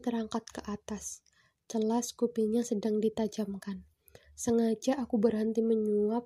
Terangkat 0.00 0.48
ke 0.48 0.64
atas. 0.64 1.20
Celas 1.68 2.16
kupingnya 2.16 2.64
sedang 2.64 3.04
ditajamkan. 3.04 3.84
Sengaja 4.32 4.96
aku 4.96 5.20
berhenti 5.20 5.60
menyuap 5.60 6.24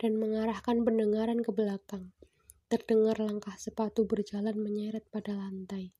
dan 0.00 0.16
mengarahkan 0.16 0.80
pendengaran 0.80 1.44
ke 1.44 1.52
belakang. 1.52 2.16
Terdengar 2.72 3.20
langkah 3.20 3.52
sepatu 3.60 4.08
berjalan 4.08 4.56
menyeret 4.56 5.04
pada 5.12 5.36
lantai. 5.36 5.92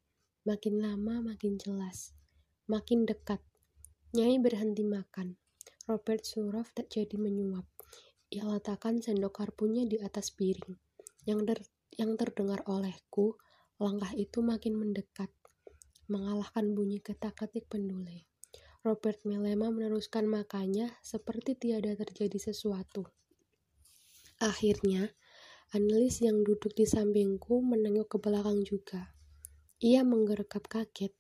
Makin 0.48 0.80
lama 0.80 1.20
makin 1.20 1.61
jelas. 1.61 2.16
Makin 2.73 3.05
dekat. 3.05 3.45
Nyai 4.16 4.41
berhenti 4.41 4.80
makan. 4.89 5.37
Robert 5.84 6.25
Surov 6.25 6.73
tak 6.73 6.89
jadi 6.89 7.20
menyuap. 7.20 7.69
Ia 8.33 8.48
letakkan 8.48 9.05
sendok 9.05 9.45
karpunya 9.45 9.84
di 9.84 10.00
atas 10.00 10.33
piring. 10.33 10.73
Yang, 11.28 11.41
ter 11.45 11.59
yang 12.00 12.16
terdengar 12.16 12.64
olehku, 12.64 13.37
langkah 13.77 14.16
itu 14.16 14.41
makin 14.41 14.80
mendekat, 14.80 15.28
mengalahkan 16.10 16.74
bunyi 16.74 16.98
ketak-ketik 16.98 17.70
pendule. 17.70 18.27
Robert 18.82 19.23
Melema 19.23 19.70
meneruskan 19.70 20.27
makannya 20.27 20.91
seperti 21.00 21.55
tiada 21.55 21.95
terjadi 21.95 22.50
sesuatu. 22.50 23.06
Akhirnya, 24.42 25.14
Annelies 25.70 26.19
yang 26.19 26.42
duduk 26.42 26.74
di 26.74 26.83
sampingku 26.83 27.62
menengok 27.62 28.16
ke 28.16 28.19
belakang 28.19 28.66
juga. 28.66 29.14
Ia 29.78 30.02
menggerekap 30.02 30.66
kaget. 30.66 31.14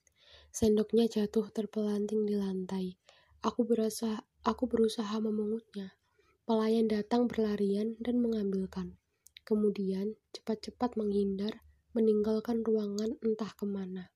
Sendoknya 0.50 1.06
jatuh 1.06 1.46
terpelanting 1.54 2.26
di 2.26 2.34
lantai. 2.34 2.98
Aku 3.46 3.62
berusaha, 3.62 4.18
aku 4.42 4.66
berusaha 4.66 5.22
memungutnya. 5.22 5.94
Pelayan 6.42 6.90
datang 6.90 7.30
berlarian 7.30 7.94
dan 8.02 8.18
mengambilkan. 8.18 8.98
Kemudian 9.46 10.18
cepat-cepat 10.34 10.98
menghindar, 10.98 11.62
meninggalkan 11.94 12.66
ruangan 12.66 13.14
entah 13.22 13.54
ke 13.54 13.62
mana. 13.70 14.10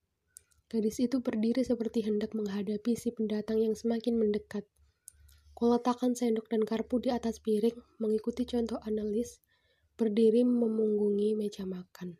Gadis 0.74 0.98
itu 0.98 1.22
berdiri 1.22 1.62
seperti 1.62 2.02
hendak 2.02 2.34
menghadapi 2.34 2.98
si 2.98 3.14
pendatang 3.14 3.62
yang 3.62 3.78
semakin 3.78 4.18
mendekat. 4.18 4.66
Kuletakkan 5.54 6.18
sendok 6.18 6.50
dan 6.50 6.66
karpu 6.66 6.98
di 6.98 7.14
atas 7.14 7.38
piring, 7.38 7.78
mengikuti 8.02 8.42
contoh 8.42 8.82
analis, 8.82 9.38
berdiri 9.94 10.42
memunggungi 10.42 11.38
meja 11.38 11.62
makan. 11.62 12.18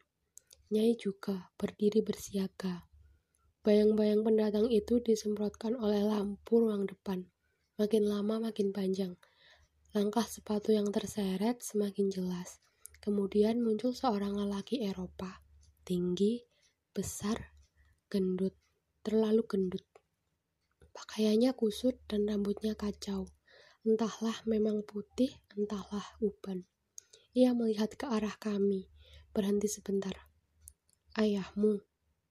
Nyai 0.71 0.95
juga 0.95 1.51
berdiri 1.59 1.99
bersiaga. 2.07 2.87
Bayang-bayang 3.67 4.23
pendatang 4.23 4.71
itu 4.71 5.03
disemprotkan 5.03 5.75
oleh 5.75 6.07
lampu 6.07 6.63
ruang 6.63 6.87
depan. 6.87 7.27
Makin 7.75 8.07
lama 8.07 8.39
makin 8.39 8.71
panjang. 8.71 9.19
Langkah 9.99 10.31
sepatu 10.31 10.71
yang 10.71 10.95
terseret 10.95 11.59
semakin 11.59 12.07
jelas. 12.07 12.63
Kemudian 13.03 13.67
muncul 13.67 13.91
seorang 13.91 14.39
lelaki 14.39 14.87
Eropa, 14.87 15.43
tinggi, 15.83 16.39
besar, 16.95 17.54
gendut, 18.15 18.55
terlalu 19.03 19.43
gendut. 19.43 19.83
Pakaiannya 20.95 21.51
kusut 21.59 21.99
dan 22.07 22.31
rambutnya 22.31 22.79
kacau. 22.79 23.27
Entahlah 23.83 24.39
memang 24.47 24.87
putih, 24.87 25.35
entahlah 25.59 26.07
uban. 26.23 26.63
Ia 27.35 27.51
melihat 27.59 27.91
ke 27.99 28.07
arah 28.07 28.39
kami, 28.39 28.87
berhenti 29.35 29.67
sebentar. 29.67 30.15
Ayahmu, 31.19 31.83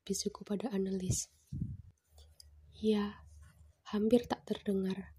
bisuku 0.08 0.48
pada 0.48 0.72
analis. 0.72 1.28
Ya, 2.80 3.28
hampir 3.92 4.23
tak 4.23 4.48
terdengar. 4.48 5.11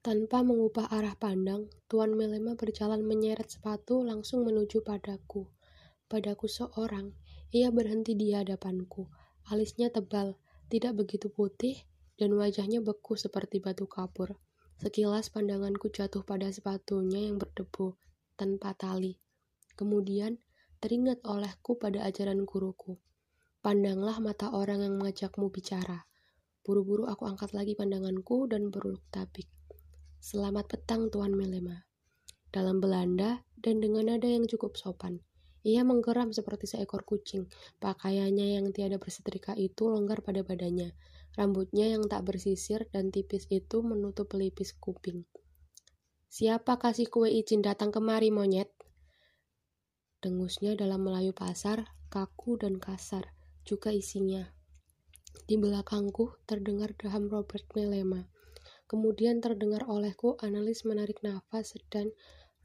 Tanpa 0.00 0.40
mengubah 0.40 0.88
arah 0.88 1.12
pandang, 1.20 1.68
Tuan 1.92 2.16
Melema 2.16 2.56
berjalan 2.56 3.04
menyeret 3.04 3.52
sepatu 3.52 4.00
langsung 4.00 4.48
menuju 4.48 4.80
padaku. 4.80 5.44
Padaku 6.08 6.48
seorang, 6.48 7.12
ia 7.52 7.68
berhenti 7.68 8.16
di 8.16 8.32
hadapanku. 8.32 9.15
Alisnya 9.46 9.94
tebal, 9.94 10.34
tidak 10.66 10.98
begitu 10.98 11.30
putih, 11.30 11.86
dan 12.18 12.34
wajahnya 12.34 12.82
beku 12.82 13.14
seperti 13.14 13.62
batu 13.62 13.86
kapur. 13.86 14.34
Sekilas 14.82 15.30
pandanganku 15.30 15.86
jatuh 15.88 16.26
pada 16.26 16.50
sepatunya 16.50 17.30
yang 17.30 17.38
berdebu, 17.38 17.94
tanpa 18.34 18.74
tali. 18.74 19.22
Kemudian, 19.78 20.42
teringat 20.82 21.22
olehku 21.22 21.78
pada 21.78 22.02
ajaran 22.02 22.42
guruku. 22.42 22.98
Pandanglah 23.62 24.18
mata 24.18 24.50
orang 24.50 24.82
yang 24.82 24.98
mengajakmu 24.98 25.46
bicara. 25.54 26.10
Buru-buru 26.66 27.06
aku 27.06 27.30
angkat 27.30 27.54
lagi 27.54 27.78
pandanganku 27.78 28.50
dan 28.50 28.74
beruluk 28.74 29.06
tabik. 29.14 29.46
Selamat 30.18 30.66
petang 30.66 31.06
Tuan 31.06 31.30
Melema. 31.30 31.86
Dalam 32.50 32.82
Belanda 32.82 33.46
dan 33.62 33.78
dengan 33.78 34.10
nada 34.10 34.26
yang 34.26 34.50
cukup 34.50 34.74
sopan. 34.74 35.22
Ia 35.66 35.82
menggeram 35.82 36.30
seperti 36.30 36.70
seekor 36.70 37.02
kucing. 37.02 37.50
Pakaiannya 37.82 38.54
yang 38.54 38.70
tiada 38.70 39.02
bersetrika 39.02 39.58
itu 39.58 39.90
longgar 39.90 40.22
pada 40.22 40.46
badannya. 40.46 40.94
Rambutnya 41.34 41.90
yang 41.90 42.06
tak 42.06 42.22
bersisir 42.22 42.86
dan 42.94 43.10
tipis 43.10 43.50
itu 43.50 43.82
menutup 43.82 44.30
pelipis 44.30 44.78
kuping. 44.78 45.26
Siapa 46.30 46.78
kasih 46.78 47.10
kue 47.10 47.34
izin 47.34 47.66
datang 47.66 47.90
kemari, 47.90 48.30
monyet? 48.30 48.70
Dengusnya 50.22 50.78
dalam 50.78 51.02
Melayu 51.02 51.34
pasar, 51.34 51.90
kaku 52.14 52.62
dan 52.62 52.78
kasar, 52.78 53.34
juga 53.66 53.90
isinya. 53.90 54.46
Di 55.50 55.58
belakangku 55.58 56.46
terdengar 56.46 56.94
daham 56.94 57.26
Robert 57.26 57.66
Melema. 57.74 58.30
Kemudian 58.86 59.42
terdengar 59.42 59.82
olehku 59.90 60.38
analis 60.38 60.86
menarik 60.86 61.26
nafas 61.26 61.74
dan 61.90 62.14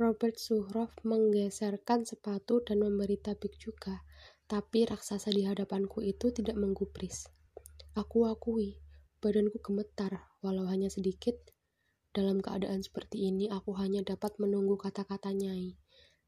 Robert 0.01 0.41
Suhrov 0.41 0.89
menggeserkan 1.05 2.09
sepatu 2.09 2.57
dan 2.65 2.81
memberi 2.81 3.21
tabik 3.21 3.53
juga. 3.61 4.01
Tapi 4.49 4.89
raksasa 4.89 5.29
di 5.29 5.45
hadapanku 5.45 6.01
itu 6.01 6.33
tidak 6.33 6.57
menggubris. 6.57 7.29
Aku 7.93 8.25
akui, 8.25 8.81
badanku 9.21 9.61
gemetar, 9.61 10.25
walau 10.41 10.65
hanya 10.65 10.89
sedikit. 10.89 11.37
Dalam 12.17 12.41
keadaan 12.41 12.81
seperti 12.81 13.29
ini, 13.29 13.45
aku 13.53 13.77
hanya 13.77 14.01
dapat 14.01 14.41
menunggu 14.41 14.73
kata-kata 14.73 15.37
Nyai. 15.37 15.77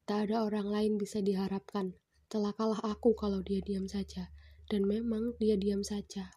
Tak 0.06 0.30
ada 0.30 0.46
orang 0.46 0.70
lain 0.70 0.92
bisa 0.94 1.18
diharapkan. 1.18 1.98
Celakalah 2.30 2.78
aku 2.78 3.18
kalau 3.18 3.42
dia 3.42 3.58
diam 3.58 3.90
saja. 3.90 4.30
Dan 4.70 4.86
memang 4.86 5.34
dia 5.42 5.58
diam 5.58 5.82
saja. 5.82 6.30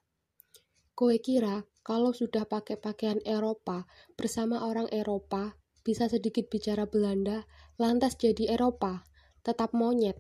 Kowe 0.98 1.14
kira 1.22 1.70
kalau 1.86 2.18
sudah 2.18 2.50
pakai 2.50 2.82
pakaian 2.82 3.22
Eropa 3.22 3.86
bersama 4.18 4.66
orang 4.66 4.90
Eropa, 4.90 5.54
bisa 5.88 6.12
sedikit 6.12 6.52
bicara 6.52 6.84
Belanda, 6.84 7.48
lantas 7.80 8.20
jadi 8.20 8.60
Eropa, 8.60 9.08
tetap 9.40 9.72
monyet. 9.72 10.20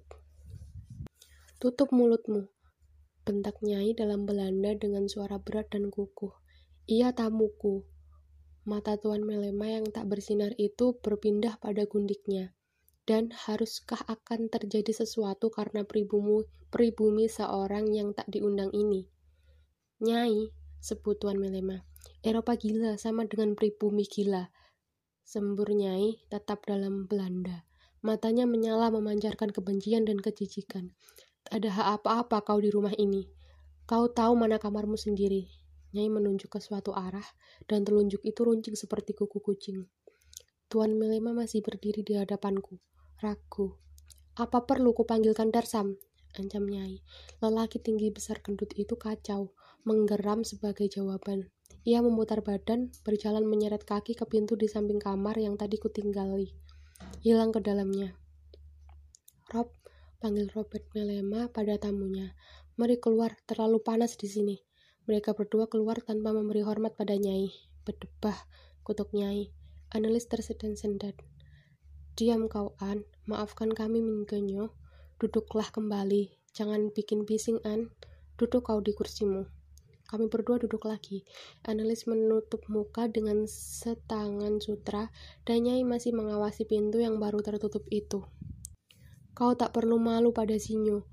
Tutup 1.60 1.92
mulutmu, 1.92 2.48
bentak 3.28 3.60
Nyai 3.60 3.92
dalam 3.92 4.24
Belanda 4.24 4.72
dengan 4.80 5.12
suara 5.12 5.36
berat 5.44 5.68
dan 5.76 5.92
kukuh. 5.92 6.32
Ia 6.88 7.12
tamuku. 7.12 7.84
Mata 8.64 8.96
Tuan 8.96 9.28
Melema 9.28 9.68
yang 9.68 9.92
tak 9.92 10.08
bersinar 10.08 10.56
itu 10.56 10.96
berpindah 11.04 11.60
pada 11.60 11.84
gundiknya. 11.84 12.56
Dan 13.04 13.36
haruskah 13.36 14.00
akan 14.08 14.48
terjadi 14.48 15.04
sesuatu 15.04 15.52
karena 15.52 15.84
pribumi, 15.84 16.48
pribumi 16.72 17.28
seorang 17.28 17.92
yang 17.92 18.16
tak 18.16 18.32
diundang 18.32 18.72
ini? 18.72 19.12
Nyai, 20.00 20.48
sebut 20.80 21.20
Tuan 21.20 21.36
Melema. 21.36 21.84
Eropa 22.24 22.56
gila 22.56 22.96
sama 22.96 23.28
dengan 23.28 23.60
pribumi 23.60 24.08
gila. 24.08 24.48
Sembur 25.28 25.68
Nyai 25.76 26.24
tetap 26.32 26.64
dalam 26.64 27.04
Belanda. 27.04 27.68
Matanya 28.00 28.48
menyala 28.48 28.88
memancarkan 28.96 29.52
kebencian 29.52 30.08
dan 30.08 30.24
kejijikan. 30.24 30.96
Ada 31.52 31.68
hak 31.68 31.88
apa-apa 32.00 32.48
kau 32.48 32.64
di 32.64 32.72
rumah 32.72 32.96
ini. 32.96 33.28
Kau 33.84 34.08
tahu 34.08 34.40
mana 34.40 34.56
kamarmu 34.56 34.96
sendiri. 34.96 35.52
Nyai 35.92 36.08
menunjuk 36.08 36.56
ke 36.56 36.64
suatu 36.64 36.96
arah, 36.96 37.28
dan 37.68 37.84
telunjuk 37.84 38.24
itu 38.24 38.40
runcing 38.40 38.80
seperti 38.80 39.20
kuku 39.20 39.44
kucing. 39.44 39.92
Tuan 40.72 40.96
Melema 40.96 41.36
masih 41.36 41.60
berdiri 41.60 42.08
di 42.08 42.16
hadapanku, 42.16 42.80
ragu. 43.20 43.76
Apa 44.40 44.64
perlu 44.64 44.96
kupanggilkan 44.96 45.52
Darsam? 45.52 46.00
Ancam 46.40 46.72
Nyai. 46.72 47.04
Lelaki 47.44 47.84
tinggi 47.84 48.16
besar 48.16 48.40
gendut 48.40 48.72
itu 48.80 48.96
kacau 48.96 49.52
menggeram 49.84 50.48
sebagai 50.48 50.88
jawaban. 50.88 51.52
Ia 51.88 52.04
memutar 52.04 52.44
badan, 52.44 52.92
berjalan 53.08 53.48
menyeret 53.48 53.88
kaki 53.88 54.12
ke 54.12 54.28
pintu 54.28 54.60
di 54.60 54.68
samping 54.68 55.00
kamar 55.00 55.40
yang 55.40 55.56
tadi 55.56 55.80
kutinggali. 55.80 56.52
Hilang 57.24 57.56
ke 57.56 57.64
dalamnya. 57.64 58.12
Rob, 59.56 59.72
panggil 60.20 60.52
Robert 60.52 60.84
Melema 60.92 61.48
pada 61.48 61.80
tamunya. 61.80 62.36
Mari 62.76 63.00
keluar, 63.00 63.40
terlalu 63.48 63.80
panas 63.80 64.20
di 64.20 64.28
sini. 64.28 64.60
Mereka 65.08 65.32
berdua 65.32 65.72
keluar 65.72 66.04
tanpa 66.04 66.36
memberi 66.36 66.60
hormat 66.60 66.92
pada 67.00 67.16
Nyai. 67.16 67.56
Berdebah, 67.88 68.36
kutuk 68.84 69.16
Nyai. 69.16 69.56
Analis 69.96 70.28
tersedan 70.28 70.76
sendat. 70.76 71.16
Diam 72.20 72.52
kau, 72.52 72.76
An. 72.84 73.08
Maafkan 73.32 73.72
kami 73.72 74.04
menggenyo. 74.04 74.76
Duduklah 75.24 75.72
kembali. 75.72 76.36
Jangan 76.52 76.92
bikin 76.92 77.24
bising, 77.24 77.64
An. 77.64 77.96
Duduk 78.36 78.68
kau 78.68 78.84
di 78.84 78.92
kursimu. 78.92 79.57
Kami 80.08 80.32
berdua 80.32 80.56
duduk 80.56 80.88
lagi. 80.88 81.28
Analis 81.68 82.08
menutup 82.08 82.64
muka 82.72 83.12
dengan 83.12 83.44
setangan 83.44 84.64
sutra, 84.64 85.12
dan 85.44 85.68
Nyai 85.68 85.84
masih 85.84 86.16
mengawasi 86.16 86.64
pintu 86.64 87.04
yang 87.04 87.20
baru 87.20 87.44
tertutup 87.44 87.84
itu. 87.92 88.24
Kau 89.36 89.54
tak 89.54 89.76
perlu 89.76 90.00
malu 90.00 90.32
pada 90.32 90.56
Sinyo. 90.56 91.04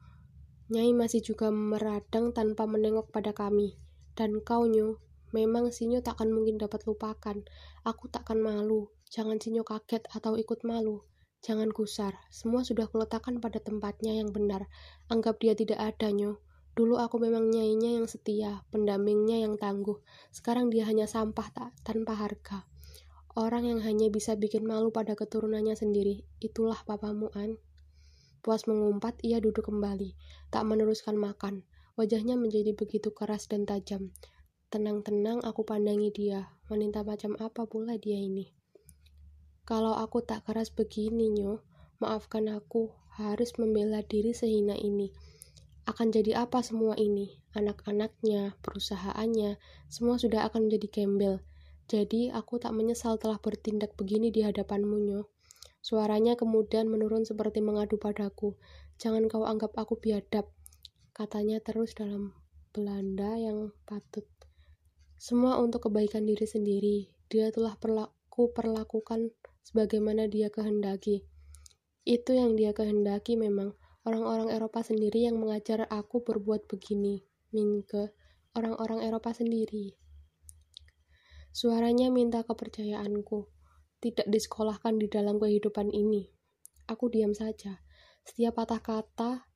Nyai 0.71 0.97
masih 0.97 1.21
juga 1.21 1.53
meradang 1.53 2.33
tanpa 2.33 2.65
menengok 2.65 3.13
pada 3.13 3.37
kami. 3.37 3.77
Dan 4.15 4.41
kau, 4.41 4.65
Nyo, 4.65 5.03
memang 5.35 5.75
Sinyo 5.75 6.01
takkan 6.01 6.31
mungkin 6.31 6.57
dapat 6.57 6.87
lupakan. 6.89 7.43
Aku 7.83 8.09
takkan 8.09 8.41
malu. 8.41 8.89
Jangan 9.11 9.43
Sinyo 9.43 9.67
kaget 9.67 10.09
atau 10.09 10.39
ikut 10.39 10.63
malu. 10.63 11.03
Jangan 11.45 11.69
gusar. 11.69 12.17
Semua 12.33 12.65
sudah 12.65 12.89
kuletakkan 12.89 13.43
pada 13.43 13.61
tempatnya 13.61 14.17
yang 14.17 14.33
benar. 14.33 14.71
Anggap 15.13 15.43
dia 15.45 15.53
tidak 15.53 15.77
ada, 15.77 16.09
Nyo. 16.09 16.41
Dulu 16.75 16.99
aku 16.99 17.23
memang 17.23 17.55
nyainya 17.55 18.03
yang 18.03 18.11
setia, 18.11 18.67
pendampingnya 18.75 19.47
yang 19.47 19.55
tangguh. 19.55 20.03
Sekarang 20.35 20.75
dia 20.75 20.83
hanya 20.91 21.07
sampah 21.07 21.47
tak 21.55 21.71
tanpa 21.87 22.19
harga. 22.19 22.67
Orang 23.35 23.67
yang 23.67 23.83
hanya 23.83 24.11
bisa 24.11 24.35
bikin 24.35 24.67
malu 24.67 24.91
pada 24.91 25.15
keturunannya 25.15 25.79
sendiri. 25.79 26.27
Itulah 26.43 26.83
papamu, 26.83 27.31
An. 27.35 27.59
Puas 28.43 28.67
mengumpat, 28.67 29.19
ia 29.23 29.39
duduk 29.39 29.71
kembali, 29.71 30.19
tak 30.51 30.67
meneruskan 30.67 31.15
makan. 31.15 31.67
Wajahnya 31.95 32.35
menjadi 32.35 32.75
begitu 32.75 33.15
keras 33.15 33.47
dan 33.47 33.67
tajam. 33.67 34.11
Tenang-tenang 34.67 35.47
aku 35.47 35.63
pandangi 35.63 36.11
dia. 36.11 36.51
Wanita 36.67 37.07
macam 37.07 37.39
apa 37.39 37.71
pula 37.71 37.95
dia 37.95 38.19
ini? 38.19 38.51
Kalau 39.63 39.95
aku 39.95 40.27
tak 40.27 40.45
keras 40.45 40.75
begini, 40.75 41.31
Nyo, 41.31 41.63
maafkan 42.03 42.51
aku 42.51 42.91
harus 43.15 43.55
membela 43.63 44.03
diri 44.03 44.35
sehina 44.35 44.75
ini. 44.75 45.15
Akan 45.85 46.09
jadi 46.09 46.41
apa 46.49 46.65
semua 46.65 46.97
ini? 46.97 47.45
Anak-anaknya, 47.53 48.57
perusahaannya, 48.65 49.61
semua 49.93 50.17
sudah 50.17 50.49
akan 50.49 50.69
menjadi 50.69 50.89
gembel. 50.89 51.45
Jadi 51.85 52.33
aku 52.33 52.57
tak 52.57 52.73
menyesal 52.73 53.21
telah 53.21 53.37
bertindak 53.37 53.93
begini 53.93 54.33
di 54.33 54.41
hadapanmu, 54.41 54.97
Nyo. 55.05 55.29
Suaranya 55.85 56.33
kemudian 56.41 56.89
menurun 56.89 57.29
seperti 57.29 57.61
mengadu 57.61 58.01
padaku. 58.01 58.57
Jangan 58.97 59.29
kau 59.29 59.45
anggap 59.45 59.77
aku 59.77 60.01
biadab, 60.01 60.49
katanya 61.13 61.61
terus 61.61 61.93
dalam 61.93 62.33
Belanda 62.73 63.37
yang 63.37 63.77
patut. 63.85 64.25
Semua 65.21 65.61
untuk 65.61 65.93
kebaikan 65.93 66.25
diri 66.25 66.49
sendiri. 66.49 67.13
Dia 67.29 67.53
telah 67.53 67.77
perlaku 67.77 68.49
perlakukan 68.57 69.37
sebagaimana 69.61 70.25
dia 70.33 70.49
kehendaki. 70.49 71.29
Itu 72.09 72.33
yang 72.33 72.57
dia 72.57 72.73
kehendaki 72.73 73.37
memang. 73.37 73.77
Orang-orang 74.05 74.53
Eropa 74.53 74.85
sendiri 74.85 75.25
yang 75.25 75.41
mengajar 75.41 75.89
aku 75.89 76.21
berbuat 76.21 76.69
begini. 76.69 77.25
Minke, 77.57 78.13
orang-orang 78.53 79.01
Eropa 79.01 79.33
sendiri. 79.33 79.97
Suaranya 81.55 82.13
minta 82.13 82.45
kepercayaanku 82.45 83.49
tidak 84.05 84.29
disekolahkan 84.29 85.01
di 85.01 85.09
dalam 85.09 85.41
kehidupan 85.41 85.89
ini. 85.89 86.29
Aku 86.85 87.09
diam 87.09 87.33
saja. 87.33 87.81
Setiap 88.29 88.61
patah 88.61 88.85
kata 88.85 89.49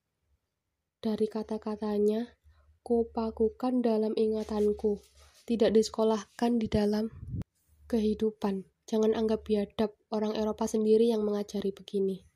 dari 1.05 1.29
kata-katanya, 1.29 2.37
kupakukan 2.81 3.85
dalam 3.85 4.17
ingatanku. 4.17 5.05
Tidak 5.45 5.69
disekolahkan 5.73 6.57
di 6.57 6.69
dalam 6.69 7.13
kehidupan. 7.89 8.65
Jangan 8.89 9.13
anggap 9.13 9.45
biadab 9.45 9.93
orang 10.09 10.37
Eropa 10.37 10.65
sendiri 10.65 11.13
yang 11.13 11.25
mengajari 11.25 11.73
begini. 11.73 12.28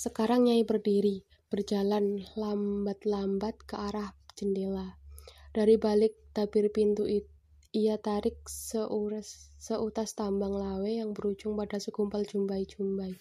Sekarang 0.00 0.48
Nyai 0.48 0.64
berdiri, 0.64 1.28
berjalan 1.52 2.24
lambat-lambat 2.32 3.68
ke 3.68 3.76
arah 3.76 4.16
jendela. 4.32 4.96
Dari 5.52 5.76
balik 5.76 6.16
tabir 6.32 6.72
pintu 6.72 7.04
itu, 7.04 7.28
ia 7.76 8.00
tarik 8.00 8.40
seuras, 8.48 9.52
seutas 9.60 10.16
tambang 10.16 10.56
lawe 10.56 10.88
yang 10.88 11.12
berujung 11.12 11.52
pada 11.52 11.76
segumpal 11.76 12.24
jumbai-jumbai. 12.24 13.12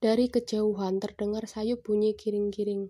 Dari 0.00 0.32
kejauhan 0.32 1.04
terdengar 1.04 1.44
sayup 1.44 1.84
bunyi 1.84 2.16
kiring-kiring. 2.16 2.88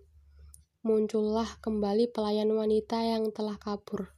Muncullah 0.87 1.59
kembali 1.59 2.15
pelayan 2.15 2.55
wanita 2.55 3.03
yang 3.03 3.35
telah 3.35 3.59
kabur. 3.59 4.15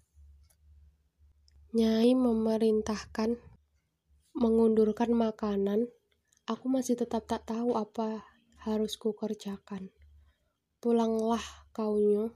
Nyai 1.73 2.13
memerintahkan 2.13 3.41
mengundurkan 4.37 5.17
makanan. 5.17 5.89
Aku 6.45 6.69
masih 6.69 7.01
tetap 7.01 7.25
tak 7.25 7.49
tahu 7.49 7.73
apa 7.73 8.34
harus 8.65 8.97
kukerjakan. 8.97 9.93
Pulanglah 10.81 11.45
kaunya, 11.77 12.33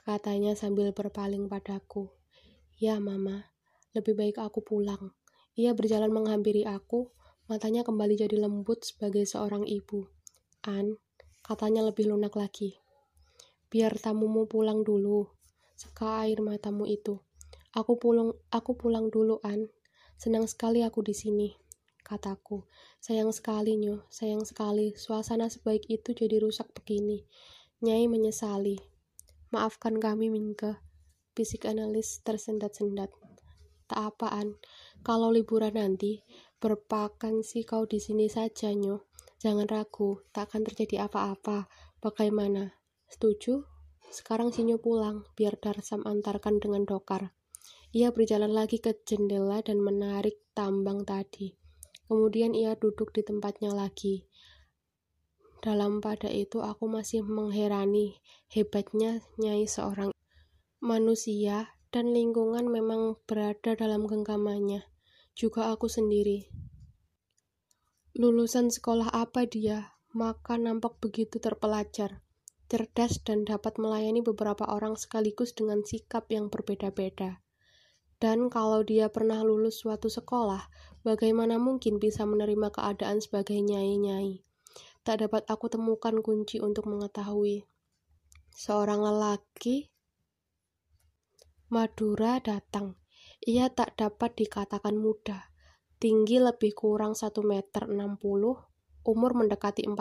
katanya 0.00 0.56
sambil 0.56 0.88
berpaling 0.96 1.52
padaku. 1.52 2.08
Ya, 2.80 2.96
Mama, 2.96 3.52
lebih 3.92 4.16
baik 4.16 4.40
aku 4.40 4.64
pulang. 4.64 5.12
Ia 5.52 5.76
berjalan 5.76 6.08
menghampiri 6.16 6.64
aku, 6.64 7.12
matanya 7.44 7.84
kembali 7.84 8.16
jadi 8.16 8.40
lembut 8.40 8.88
sebagai 8.88 9.28
seorang 9.28 9.68
ibu. 9.68 10.08
An, 10.64 10.96
katanya 11.44 11.84
lebih 11.84 12.08
lunak 12.08 12.32
lagi. 12.40 12.80
Biar 13.68 14.00
tamumu 14.00 14.48
pulang 14.48 14.80
dulu. 14.80 15.28
Seka 15.76 16.24
air 16.24 16.40
matamu 16.40 16.88
itu. 16.88 17.20
Aku 17.76 18.00
pulang, 18.00 18.32
aku 18.48 18.80
pulang 18.80 19.12
dulu, 19.12 19.44
An. 19.44 19.68
Senang 20.16 20.48
sekali 20.48 20.80
aku 20.80 21.04
di 21.04 21.12
sini, 21.12 21.52
kataku. 22.04 22.68
Sayang 23.00 23.32
sekali, 23.32 23.80
Nyo, 23.80 24.04
sayang 24.12 24.44
sekali. 24.44 24.92
Suasana 24.94 25.48
sebaik 25.48 25.88
itu 25.88 26.12
jadi 26.12 26.36
rusak 26.38 26.68
begini. 26.76 27.24
Nyai 27.80 28.06
menyesali. 28.06 28.76
Maafkan 29.50 29.96
kami, 29.96 30.28
Minke. 30.28 30.78
Fisik 31.32 31.64
analis 31.64 32.20
tersendat-sendat. 32.20 33.08
Tak 33.88 34.00
apaan. 34.14 34.60
Kalau 35.00 35.32
liburan 35.32 35.74
nanti, 35.74 36.20
berpakan 36.60 37.40
sih 37.40 37.64
kau 37.64 37.88
di 37.88 37.98
sini 37.98 38.28
saja, 38.28 38.70
Nyo. 38.76 39.08
Jangan 39.40 39.68
ragu, 39.68 40.24
tak 40.30 40.52
akan 40.52 40.68
terjadi 40.68 41.08
apa-apa. 41.08 41.68
Bagaimana? 42.00 42.76
Setuju? 43.08 43.64
Sekarang 44.08 44.54
Sinyo 44.54 44.78
pulang, 44.78 45.26
biar 45.34 45.58
Darsam 45.58 46.06
antarkan 46.06 46.62
dengan 46.62 46.86
dokar. 46.86 47.34
Ia 47.94 48.10
berjalan 48.14 48.50
lagi 48.50 48.78
ke 48.82 48.94
jendela 49.06 49.62
dan 49.62 49.82
menarik 49.82 50.38
tambang 50.54 51.02
tadi. 51.02 51.63
Kemudian 52.04 52.52
ia 52.52 52.76
duduk 52.76 53.16
di 53.16 53.24
tempatnya 53.24 53.72
lagi. 53.72 54.28
Dalam 55.64 56.04
pada 56.04 56.28
itu 56.28 56.60
aku 56.60 56.84
masih 56.84 57.24
mengherani 57.24 58.20
hebatnya 58.52 59.24
nyai 59.40 59.64
seorang 59.64 60.12
manusia 60.84 61.72
dan 61.88 62.12
lingkungan 62.12 62.68
memang 62.68 63.16
berada 63.24 63.72
dalam 63.72 64.04
genggamannya, 64.04 64.84
juga 65.32 65.72
aku 65.72 65.88
sendiri. 65.88 66.52
Lulusan 68.12 68.68
sekolah 68.68 69.08
apa 69.08 69.48
dia, 69.48 69.96
maka 70.12 70.60
nampak 70.60 71.00
begitu 71.00 71.40
terpelajar, 71.40 72.20
cerdas 72.68 73.22
dan 73.24 73.48
dapat 73.48 73.80
melayani 73.80 74.20
beberapa 74.20 74.68
orang 74.68 75.00
sekaligus 75.00 75.56
dengan 75.56 75.80
sikap 75.80 76.28
yang 76.28 76.52
berbeda-beda. 76.52 77.40
Dan 78.22 78.52
kalau 78.52 78.84
dia 78.84 79.10
pernah 79.10 79.42
lulus 79.42 79.82
suatu 79.82 80.06
sekolah, 80.06 80.68
bagaimana 81.04 81.60
mungkin 81.60 82.00
bisa 82.00 82.24
menerima 82.24 82.72
keadaan 82.72 83.20
sebagai 83.20 83.60
nyai-nyai? 83.60 84.42
Tak 85.04 85.20
dapat 85.20 85.44
aku 85.46 85.68
temukan 85.68 86.24
kunci 86.24 86.58
untuk 86.58 86.88
mengetahui. 86.88 87.68
Seorang 88.56 89.04
lelaki 89.04 89.92
Madura 91.68 92.38
datang. 92.38 92.96
Ia 93.44 93.66
tak 93.66 94.00
dapat 94.00 94.38
dikatakan 94.38 94.96
muda. 94.96 95.50
Tinggi 95.98 96.38
lebih 96.38 96.70
kurang 96.70 97.12
1 97.18 97.34
meter 97.44 97.90
60, 97.90 98.20
umur 99.04 99.30
mendekati 99.34 99.82
40, 99.82 99.96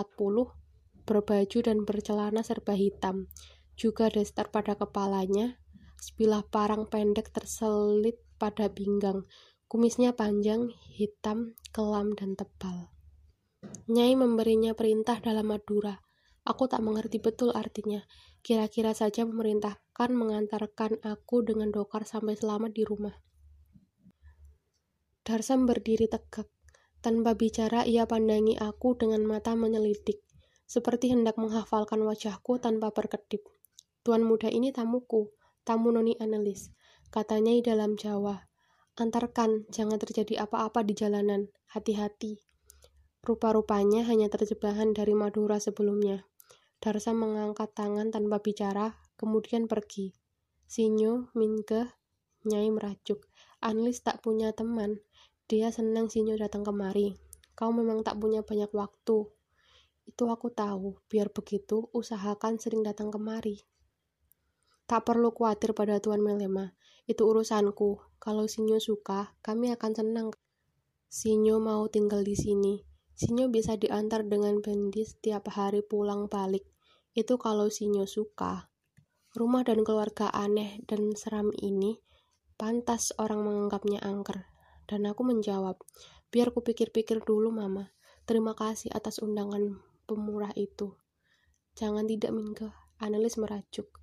berbaju 1.04 1.60
dan 1.64 1.78
bercelana 1.82 2.46
serba 2.46 2.76
hitam. 2.78 3.28
Juga 3.74 4.12
daster 4.12 4.54
pada 4.54 4.78
kepalanya, 4.78 5.58
sebilah 5.98 6.46
parang 6.48 6.86
pendek 6.88 7.32
terselit 7.32 8.22
pada 8.36 8.70
pinggang. 8.70 9.26
Kumisnya 9.74 10.14
panjang, 10.14 10.70
hitam, 10.86 11.58
kelam, 11.74 12.14
dan 12.14 12.38
tebal. 12.38 12.94
Nyai 13.90 14.14
memberinya 14.14 14.78
perintah 14.78 15.18
dalam 15.18 15.50
Madura. 15.50 15.98
Aku 16.46 16.70
tak 16.70 16.86
mengerti 16.86 17.18
betul 17.18 17.50
artinya. 17.58 18.06
Kira-kira 18.46 18.94
saja 18.94 19.26
memerintahkan 19.26 20.14
mengantarkan 20.14 21.02
aku 21.02 21.42
dengan 21.42 21.74
dokar 21.74 22.06
sampai 22.06 22.38
selamat 22.38 22.70
di 22.70 22.86
rumah. 22.86 23.18
Darsam 25.26 25.66
berdiri 25.66 26.06
tegak. 26.06 26.54
Tanpa 27.02 27.34
bicara, 27.34 27.82
ia 27.82 28.06
pandangi 28.06 28.54
aku 28.62 28.94
dengan 28.94 29.26
mata 29.26 29.58
menyelidik, 29.58 30.22
seperti 30.70 31.18
hendak 31.18 31.34
menghafalkan 31.42 31.98
wajahku 32.06 32.62
tanpa 32.62 32.94
berkedip. 32.94 33.42
Tuan 34.06 34.22
muda 34.22 34.54
ini 34.54 34.70
tamuku, 34.70 35.34
tamu 35.66 35.90
noni 35.90 36.14
analis, 36.22 36.70
katanya 37.10 37.58
di 37.58 37.66
dalam 37.66 37.98
Jawa. 37.98 38.53
Antarkan, 38.94 39.66
jangan 39.74 39.98
terjadi 39.98 40.46
apa-apa 40.46 40.86
di 40.86 40.94
jalanan, 40.94 41.50
hati-hati. 41.74 42.38
Rupa-rupanya 43.26 44.06
hanya 44.06 44.30
terjemahan 44.30 44.94
dari 44.94 45.18
Madura 45.18 45.58
sebelumnya. 45.58 46.30
Darsa 46.78 47.16
mengangkat 47.16 47.74
tangan 47.74 48.14
tanpa 48.14 48.44
bicara, 48.44 49.00
kemudian 49.18 49.66
pergi. 49.66 50.14
Sinyo, 50.70 51.34
Minke, 51.34 51.90
Nyai 52.44 52.68
merajuk. 52.76 53.24
Anlis 53.64 54.04
tak 54.04 54.20
punya 54.20 54.52
teman. 54.52 55.00
Dia 55.48 55.72
senang 55.72 56.12
Sinyo 56.12 56.36
datang 56.36 56.68
kemari. 56.68 57.16
Kau 57.56 57.72
memang 57.72 58.04
tak 58.04 58.20
punya 58.20 58.44
banyak 58.44 58.68
waktu. 58.76 59.32
Itu 60.04 60.28
aku 60.28 60.52
tahu. 60.52 61.00
Biar 61.08 61.32
begitu, 61.32 61.88
usahakan 61.96 62.60
sering 62.60 62.84
datang 62.84 63.16
kemari. 63.16 63.64
Tak 64.84 65.08
perlu 65.08 65.32
khawatir 65.32 65.72
pada 65.72 66.04
Tuan 66.04 66.20
Melema. 66.20 66.76
Itu 67.08 67.28
urusanku. 67.32 68.20
Kalau 68.20 68.48
Sinyo 68.48 68.84
suka, 68.84 69.36
kami 69.40 69.72
akan 69.72 69.92
senang. 69.96 70.28
Sinyo 71.08 71.64
mau 71.64 71.88
tinggal 71.88 72.28
di 72.28 72.36
sini. 72.36 72.84
Sinyo 73.16 73.48
bisa 73.48 73.80
diantar 73.80 74.28
dengan 74.28 74.60
Bendi 74.60 75.08
setiap 75.08 75.48
hari 75.56 75.86
pulang 75.86 76.28
balik. 76.28 76.68
Itu 77.16 77.40
kalau 77.40 77.72
Sinyo 77.72 78.04
suka. 78.10 78.68
Rumah 79.34 79.64
dan 79.64 79.88
keluarga 79.88 80.28
aneh 80.30 80.84
dan 80.86 81.16
seram 81.16 81.50
ini 81.58 81.98
pantas 82.60 83.16
orang 83.16 83.42
menganggapnya 83.46 84.04
angker. 84.04 84.46
Dan 84.84 85.08
aku 85.08 85.24
menjawab, 85.24 85.80
biar 86.28 86.52
kupikir-pikir 86.52 87.24
dulu 87.24 87.56
mama. 87.56 87.96
Terima 88.28 88.52
kasih 88.52 88.92
atas 88.92 89.24
undangan 89.24 89.80
pemurah 90.04 90.52
itu. 90.60 91.00
Jangan 91.80 92.04
tidak 92.04 92.36
Mingke, 92.36 92.68
analis 93.00 93.40
merajuk. 93.40 94.03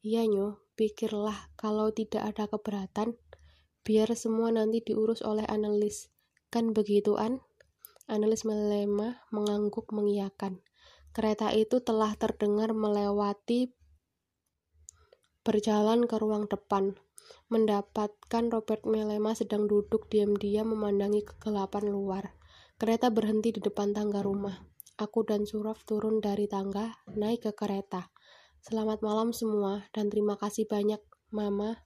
Iya 0.00 0.24
nyo, 0.24 0.64
pikirlah 0.80 1.52
kalau 1.60 1.92
tidak 1.92 2.24
ada 2.24 2.48
keberatan, 2.48 3.20
biar 3.84 4.08
semua 4.16 4.48
nanti 4.48 4.80
diurus 4.80 5.20
oleh 5.20 5.44
analis. 5.44 6.08
Kan 6.48 6.72
begitu 6.72 7.20
an? 7.20 7.44
Analis 8.08 8.48
melema 8.48 9.20
mengangguk 9.28 9.92
mengiyakan. 9.92 10.64
Kereta 11.12 11.52
itu 11.52 11.84
telah 11.84 12.16
terdengar 12.16 12.72
melewati 12.72 13.76
berjalan 15.44 16.08
ke 16.08 16.16
ruang 16.16 16.48
depan, 16.48 16.96
mendapatkan 17.52 18.44
Robert 18.48 18.88
Melema 18.88 19.36
sedang 19.36 19.68
duduk 19.68 20.08
diam-diam 20.08 20.72
memandangi 20.72 21.28
kegelapan 21.28 21.92
luar. 21.92 22.24
Kereta 22.80 23.12
berhenti 23.12 23.52
di 23.52 23.60
depan 23.60 23.92
tangga 23.92 24.24
rumah. 24.24 24.64
Aku 24.96 25.28
dan 25.28 25.44
Suraf 25.44 25.84
turun 25.84 26.24
dari 26.24 26.48
tangga, 26.48 27.04
naik 27.12 27.44
ke 27.44 27.52
kereta. 27.52 28.08
Selamat 28.60 29.00
malam 29.00 29.32
semua, 29.32 29.88
dan 29.96 30.12
terima 30.12 30.36
kasih 30.36 30.68
banyak, 30.68 31.00
Mama 31.32 31.80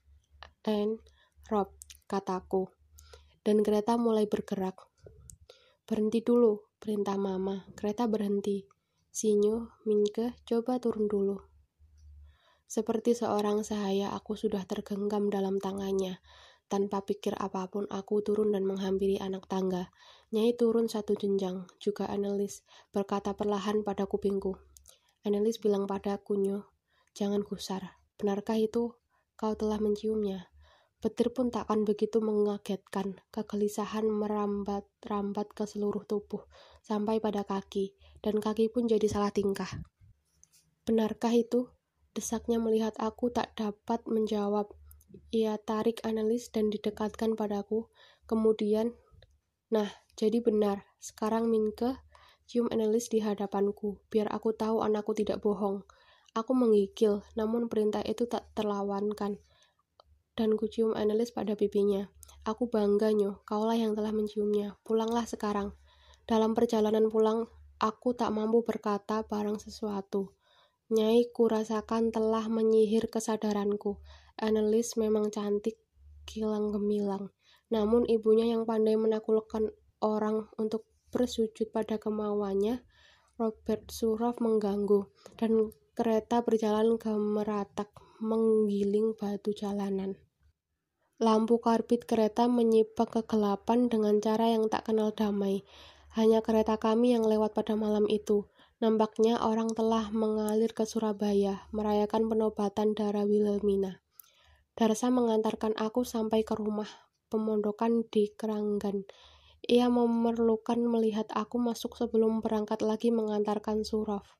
and 0.66 0.98
Rob, 1.46 1.70
kataku. 2.10 2.66
Dan 3.46 3.62
kereta 3.62 3.94
mulai 3.94 4.26
bergerak. 4.26 4.90
Berhenti 5.86 6.18
dulu, 6.26 6.66
perintah 6.82 7.14
Mama. 7.14 7.62
Kereta 7.78 8.10
berhenti. 8.10 8.66
Sinyo, 9.06 9.70
Minke, 9.86 10.34
coba 10.42 10.82
turun 10.82 11.06
dulu. 11.06 11.38
Seperti 12.66 13.14
seorang 13.14 13.62
sahaya, 13.62 14.10
aku 14.10 14.34
sudah 14.34 14.66
tergenggam 14.66 15.30
dalam 15.30 15.62
tangannya. 15.62 16.18
Tanpa 16.66 17.06
pikir 17.06 17.38
apa 17.38 17.70
pun, 17.70 17.86
aku 17.86 18.26
turun 18.26 18.50
dan 18.50 18.66
menghampiri 18.66 19.22
anak 19.22 19.46
tangga. 19.46 19.94
Nyai 20.34 20.58
turun 20.58 20.90
satu 20.90 21.14
jenjang, 21.14 21.70
juga 21.78 22.10
analis, 22.10 22.66
berkata 22.90 23.30
perlahan 23.38 23.86
pada 23.86 24.10
kupingku. 24.10 24.73
Analis 25.24 25.56
bilang 25.56 25.88
pada 25.88 26.20
Kunyo, 26.20 26.68
jangan 27.16 27.40
gusar. 27.40 27.96
Benarkah 28.20 28.60
itu? 28.60 28.92
Kau 29.40 29.56
telah 29.56 29.80
menciumnya. 29.80 30.52
Petir 31.00 31.32
pun 31.32 31.48
takkan 31.48 31.88
begitu 31.88 32.20
mengagetkan. 32.20 33.24
Kegelisahan 33.32 34.04
merambat-rambat 34.04 35.56
ke 35.56 35.64
seluruh 35.64 36.04
tubuh, 36.04 36.44
sampai 36.84 37.24
pada 37.24 37.40
kaki, 37.40 37.96
dan 38.20 38.36
kaki 38.36 38.68
pun 38.68 38.84
jadi 38.84 39.08
salah 39.08 39.32
tingkah. 39.32 39.68
Benarkah 40.84 41.32
itu? 41.32 41.72
Desaknya 42.12 42.60
melihat 42.60 42.92
aku 43.00 43.32
tak 43.32 43.56
dapat 43.56 44.04
menjawab. 44.04 44.76
Ia 45.32 45.56
tarik 45.56 46.04
analis 46.04 46.52
dan 46.52 46.68
didekatkan 46.68 47.32
padaku. 47.32 47.88
Kemudian, 48.28 48.92
nah, 49.72 49.88
jadi 50.20 50.44
benar. 50.44 50.84
Sekarang 51.00 51.48
Minke 51.48 51.96
cium 52.44 52.68
analis 52.68 53.08
di 53.08 53.24
hadapanku, 53.24 54.00
biar 54.12 54.28
aku 54.32 54.52
tahu 54.52 54.84
anakku 54.84 55.16
tidak 55.16 55.40
bohong. 55.40 55.84
Aku 56.34 56.50
menggigil, 56.50 57.22
namun 57.38 57.70
perintah 57.70 58.02
itu 58.02 58.26
tak 58.26 58.50
terlawankan. 58.58 59.38
Dan 60.34 60.58
kucium 60.58 60.98
analis 60.98 61.30
pada 61.30 61.54
pipinya. 61.54 62.10
Aku 62.42 62.66
bangga, 62.66 63.14
Nyo. 63.14 63.46
Kaulah 63.46 63.78
yang 63.78 63.94
telah 63.94 64.10
menciumnya. 64.10 64.74
Pulanglah 64.82 65.24
sekarang. 65.30 65.78
Dalam 66.26 66.58
perjalanan 66.58 67.06
pulang, 67.06 67.46
aku 67.78 68.18
tak 68.18 68.34
mampu 68.34 68.66
berkata 68.66 69.22
barang 69.22 69.62
sesuatu. 69.62 70.34
Nyai 70.90 71.30
kurasakan 71.30 72.10
telah 72.10 72.50
menyihir 72.50 73.08
kesadaranku. 73.08 74.02
Annelies 74.34 74.98
memang 74.98 75.30
cantik, 75.30 75.78
kilang 76.26 76.74
gemilang. 76.74 77.30
Namun 77.70 78.04
ibunya 78.10 78.50
yang 78.50 78.66
pandai 78.66 78.98
menaklukkan 78.98 79.70
orang 80.02 80.50
untuk 80.58 80.84
bersujud 81.14 81.70
pada 81.70 82.02
kemauannya, 82.02 82.82
Robert 83.38 83.86
Surov 83.94 84.42
mengganggu, 84.42 85.06
dan 85.38 85.70
kereta 85.94 86.42
berjalan 86.42 86.98
ke 86.98 87.14
meratak, 87.14 87.94
menggiling 88.18 89.14
batu 89.14 89.54
jalanan. 89.54 90.18
Lampu 91.22 91.62
karbit 91.62 92.10
kereta 92.10 92.50
menyipak 92.50 93.22
kegelapan 93.22 93.86
dengan 93.86 94.18
cara 94.18 94.50
yang 94.50 94.66
tak 94.66 94.90
kenal 94.90 95.14
damai. 95.14 95.62
Hanya 96.18 96.42
kereta 96.42 96.74
kami 96.74 97.14
yang 97.14 97.22
lewat 97.22 97.54
pada 97.54 97.78
malam 97.78 98.10
itu. 98.10 98.50
Nampaknya 98.82 99.38
orang 99.38 99.70
telah 99.70 100.10
mengalir 100.10 100.74
ke 100.74 100.82
Surabaya, 100.82 101.70
merayakan 101.70 102.26
penobatan 102.26 102.98
darah 102.98 103.22
Wilhelmina. 103.22 104.02
Darsa 104.74 105.14
mengantarkan 105.14 105.78
aku 105.78 106.02
sampai 106.02 106.42
ke 106.42 106.58
rumah 106.58 106.90
pemondokan 107.30 108.02
di 108.10 108.34
Keranggan. 108.34 109.06
Ia 109.64 109.88
memerlukan 109.88 110.76
melihat 110.76 111.24
aku 111.32 111.56
masuk 111.56 111.96
sebelum 111.96 112.44
berangkat 112.44 112.84
lagi 112.84 113.08
mengantarkan 113.08 113.80
Suraf. 113.80 114.36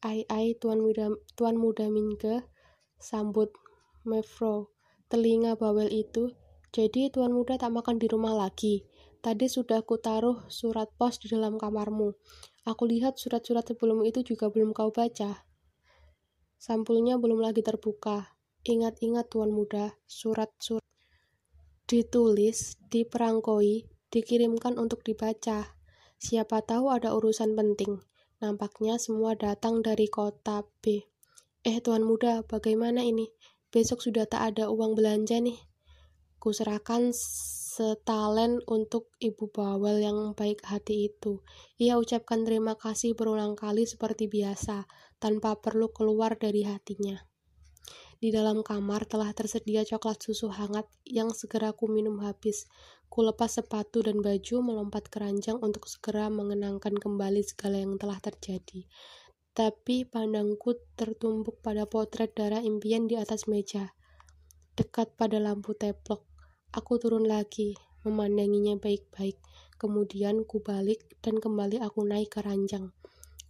Ai 0.00 0.24
ai 0.32 0.56
tuan 0.56 0.80
muda 0.80 1.12
tuan 1.36 1.60
muda 1.60 1.92
Minke 1.92 2.48
sambut 2.96 3.52
Mevro. 4.08 4.72
Telinga 5.12 5.60
bawel 5.60 5.92
itu. 5.92 6.32
Jadi 6.72 7.12
tuan 7.12 7.36
muda 7.36 7.60
tak 7.60 7.76
makan 7.76 8.00
di 8.00 8.08
rumah 8.08 8.32
lagi. 8.32 8.88
Tadi 9.20 9.44
sudah 9.46 9.84
ku 9.84 10.00
taruh 10.00 10.48
surat 10.48 10.88
pos 10.96 11.20
di 11.20 11.28
dalam 11.28 11.60
kamarmu. 11.60 12.16
Aku 12.64 12.88
lihat 12.88 13.20
surat-surat 13.20 13.68
sebelum 13.68 14.00
itu 14.08 14.24
juga 14.24 14.48
belum 14.48 14.72
kau 14.72 14.88
baca. 14.88 15.44
Sampulnya 16.56 17.20
belum 17.20 17.44
lagi 17.44 17.60
terbuka. 17.60 18.32
Ingat-ingat 18.62 19.28
Tuan 19.28 19.50
Muda, 19.50 19.98
surat-surat 20.06 20.86
ditulis, 21.90 22.78
diperangkoi, 22.88 23.91
dikirimkan 24.12 24.76
untuk 24.76 25.00
dibaca. 25.00 25.74
Siapa 26.20 26.60
tahu 26.62 26.92
ada 26.92 27.16
urusan 27.16 27.56
penting. 27.56 27.98
Nampaknya 28.44 29.00
semua 29.00 29.32
datang 29.34 29.80
dari 29.80 30.06
kota 30.06 30.68
B. 30.84 31.08
Eh, 31.64 31.80
Tuan 31.80 32.04
Muda, 32.04 32.44
bagaimana 32.44 33.00
ini? 33.02 33.32
Besok 33.72 34.04
sudah 34.04 34.28
tak 34.28 34.54
ada 34.54 34.68
uang 34.68 34.92
belanja 34.92 35.40
nih. 35.40 35.56
Kuserahkan 36.36 37.14
setalen 37.72 38.60
untuk 38.68 39.08
ibu 39.16 39.48
bawel 39.48 40.04
yang 40.04 40.36
baik 40.36 40.60
hati 40.68 41.08
itu. 41.08 41.40
Ia 41.80 41.96
ucapkan 41.96 42.44
terima 42.44 42.76
kasih 42.76 43.16
berulang 43.16 43.56
kali 43.56 43.88
seperti 43.88 44.28
biasa, 44.28 44.84
tanpa 45.16 45.56
perlu 45.56 45.88
keluar 45.88 46.36
dari 46.36 46.68
hatinya. 46.68 47.16
Di 48.22 48.30
dalam 48.30 48.62
kamar 48.62 49.08
telah 49.08 49.34
tersedia 49.34 49.82
coklat 49.82 50.20
susu 50.22 50.46
hangat 50.52 50.86
yang 51.02 51.34
segera 51.34 51.74
ku 51.74 51.90
minum 51.90 52.22
habis. 52.22 52.70
Ku 53.12 53.20
lepas 53.20 53.60
sepatu 53.60 54.00
dan 54.00 54.24
baju 54.24 54.64
melompat 54.64 55.12
keranjang 55.12 55.60
untuk 55.60 55.84
segera 55.84 56.32
mengenangkan 56.32 56.96
kembali 56.96 57.44
segala 57.44 57.84
yang 57.84 58.00
telah 58.00 58.16
terjadi. 58.24 58.88
Tapi 59.52 60.08
pandangku 60.08 60.80
tertumbuk 60.96 61.60
pada 61.60 61.84
potret 61.84 62.32
darah 62.32 62.64
impian 62.64 63.04
di 63.04 63.20
atas 63.20 63.44
meja. 63.44 63.92
Dekat 64.72 65.12
pada 65.20 65.36
lampu 65.36 65.76
teplok, 65.76 66.24
aku 66.72 66.96
turun 66.96 67.28
lagi, 67.28 67.76
memandanginya 68.08 68.80
baik-baik. 68.80 69.36
Kemudian 69.76 70.48
ku 70.48 70.64
balik 70.64 71.04
dan 71.20 71.36
kembali 71.36 71.84
aku 71.84 72.00
naik 72.08 72.32
ke 72.32 72.40
ranjang 72.40 72.96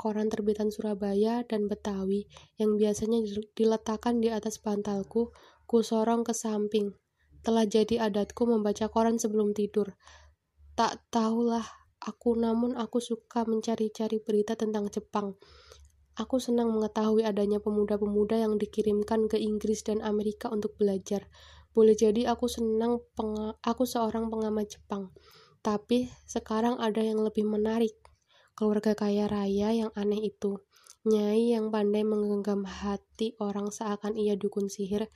koran 0.03 0.27
terbitan 0.27 0.75
Surabaya 0.75 1.47
dan 1.47 1.71
Betawi 1.71 2.27
yang 2.59 2.75
biasanya 2.75 3.23
diletakkan 3.55 4.19
di 4.19 4.35
atas 4.35 4.59
bantalku, 4.59 5.31
ku 5.71 5.79
sorong 5.87 6.27
ke 6.27 6.35
samping. 6.35 6.91
Telah 7.43 7.67
jadi 7.67 8.07
adatku 8.07 8.47
membaca 8.47 8.87
koran 8.87 9.19
sebelum 9.19 9.51
tidur. 9.51 9.99
Tak 10.79 11.03
tahulah 11.11 11.67
aku, 11.99 12.39
namun 12.39 12.79
aku 12.79 13.03
suka 13.03 13.43
mencari-cari 13.43 14.23
berita 14.23 14.55
tentang 14.55 14.87
Jepang. 14.91 15.35
Aku 16.13 16.39
senang 16.39 16.71
mengetahui 16.71 17.25
adanya 17.27 17.59
pemuda-pemuda 17.59 18.39
yang 18.39 18.61
dikirimkan 18.61 19.27
ke 19.27 19.41
Inggris 19.41 19.83
dan 19.83 20.05
Amerika 20.05 20.53
untuk 20.53 20.77
belajar. 20.79 21.27
Boleh 21.73 21.97
jadi 21.97 22.29
aku 22.29 22.47
senang 22.47 23.01
aku 23.65 23.85
seorang 23.89 24.29
pengamat 24.29 24.77
Jepang. 24.77 25.11
Tapi 25.65 26.13
sekarang 26.29 26.77
ada 26.79 27.01
yang 27.01 27.23
lebih 27.25 27.49
menarik 27.49 27.97
keluarga 28.53 28.93
kaya 28.93 29.25
raya 29.27 29.73
yang 29.73 29.91
aneh 29.97 30.21
itu. 30.21 30.61
Nyai 31.03 31.57
yang 31.57 31.75
pandai 31.75 32.07
menggenggam 32.07 32.63
hati 32.63 33.35
orang 33.43 33.75
seakan 33.75 34.15
ia 34.15 34.39
dukun 34.39 34.71
sihir, 34.71 35.11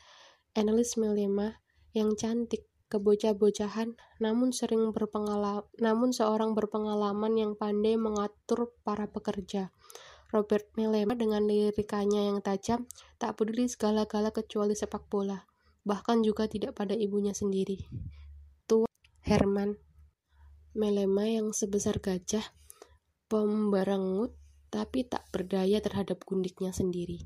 analis 0.57 0.99
Melema 0.99 1.61
yang 1.97 2.13
cantik, 2.15 2.69
kebocah-bocahan, 2.93 3.97
namun 4.21 4.53
sering 4.53 4.93
berpengalaman, 4.93 5.65
namun 5.81 6.13
seorang 6.13 6.53
berpengalaman 6.53 7.33
yang 7.35 7.53
pandai 7.57 7.97
mengatur 7.97 8.77
para 8.85 9.09
pekerja. 9.09 9.75
Robert 10.31 10.69
Melema 10.77 11.17
dengan 11.17 11.49
lirikanya 11.49 12.29
yang 12.29 12.45
tajam, 12.45 12.85
tak 13.17 13.41
peduli 13.41 13.71
segala-gala 13.71 14.35
kecuali 14.35 14.77
sepak 14.77 15.09
bola, 15.09 15.49
bahkan 15.87 16.21
juga 16.21 16.45
tidak 16.45 16.77
pada 16.77 16.93
ibunya 16.93 17.33
sendiri. 17.33 17.81
Tua 18.69 18.91
Herman 19.25 19.79
Melema 20.77 21.25
yang 21.25 21.57
sebesar 21.57 22.05
gajah, 22.05 22.45
pemberengut 23.33 24.37
tapi 24.69 25.09
tak 25.09 25.25
berdaya 25.33 25.81
terhadap 25.81 26.21
gundiknya 26.29 26.75
sendiri. 26.75 27.25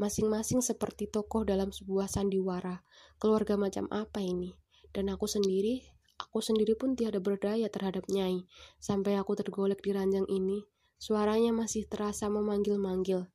Masing-masing 0.00 0.64
seperti 0.64 1.08
tokoh 1.08 1.42
dalam 1.42 1.72
sebuah 1.74 2.08
sandiwara. 2.08 2.84
Keluarga 3.20 3.58
macam 3.60 3.90
apa 3.92 4.20
ini? 4.22 4.56
Dan 4.92 5.08
aku 5.12 5.28
sendiri, 5.28 5.84
aku 6.20 6.40
sendiri 6.44 6.76
pun 6.76 6.96
tiada 6.96 7.20
berdaya 7.20 7.68
terhadap 7.72 8.08
Nyai. 8.12 8.44
Sampai 8.80 9.16
aku 9.16 9.36
tergolek 9.36 9.80
di 9.84 9.92
ranjang 9.92 10.28
ini, 10.28 10.64
Suaranya 11.02 11.50
masih 11.50 11.90
terasa 11.90 12.30
memanggil-manggil. 12.30 13.26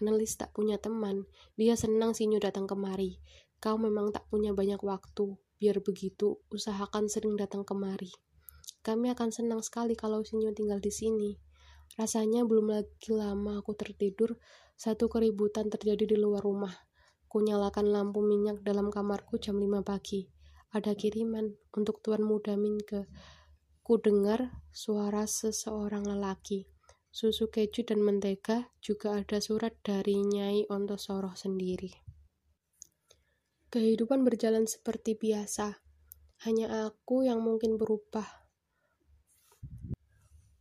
Analis 0.00 0.32
tak 0.40 0.56
punya 0.56 0.80
teman. 0.80 1.28
Dia 1.60 1.76
senang 1.76 2.16
Sinyo 2.16 2.40
datang 2.40 2.64
kemari. 2.64 3.20
Kau 3.60 3.76
memang 3.76 4.16
tak 4.16 4.24
punya 4.32 4.56
banyak 4.56 4.80
waktu. 4.80 5.36
Biar 5.60 5.84
begitu, 5.84 6.40
usahakan 6.48 7.12
sering 7.12 7.36
datang 7.36 7.68
kemari. 7.68 8.08
Kami 8.80 9.12
akan 9.12 9.28
senang 9.28 9.60
sekali 9.60 9.92
kalau 9.92 10.24
Sinyo 10.24 10.56
tinggal 10.56 10.80
di 10.80 10.88
sini. 10.88 11.36
Rasanya 12.00 12.48
belum 12.48 12.72
lagi 12.72 13.12
lama 13.12 13.60
aku 13.60 13.76
tertidur, 13.76 14.40
satu 14.82 15.06
keributan 15.06 15.70
terjadi 15.70 16.10
di 16.10 16.16
luar 16.18 16.42
rumah. 16.42 16.74
Ku 17.30 17.38
nyalakan 17.38 17.94
lampu 17.94 18.18
minyak 18.18 18.66
dalam 18.66 18.90
kamarku 18.90 19.38
jam 19.38 19.62
5 19.62 19.86
pagi. 19.86 20.26
Ada 20.74 20.98
kiriman 20.98 21.54
untuk 21.78 22.02
Tuan 22.02 22.26
Muda 22.26 22.58
Minke. 22.58 23.06
Ku 23.86 24.02
dengar 24.02 24.50
suara 24.74 25.22
seseorang 25.30 26.02
lelaki 26.02 26.66
susu 27.12 27.52
keju 27.52 27.84
dan 27.84 28.00
mentega, 28.00 28.72
juga 28.80 29.20
ada 29.20 29.36
surat 29.36 29.76
dari 29.84 30.16
Nyai 30.16 30.64
Ontosoro 30.72 31.36
sendiri. 31.36 31.92
Kehidupan 33.68 34.24
berjalan 34.24 34.64
seperti 34.64 35.20
biasa, 35.20 35.76
hanya 36.48 36.88
aku 36.88 37.28
yang 37.28 37.44
mungkin 37.44 37.76
berubah. 37.76 38.41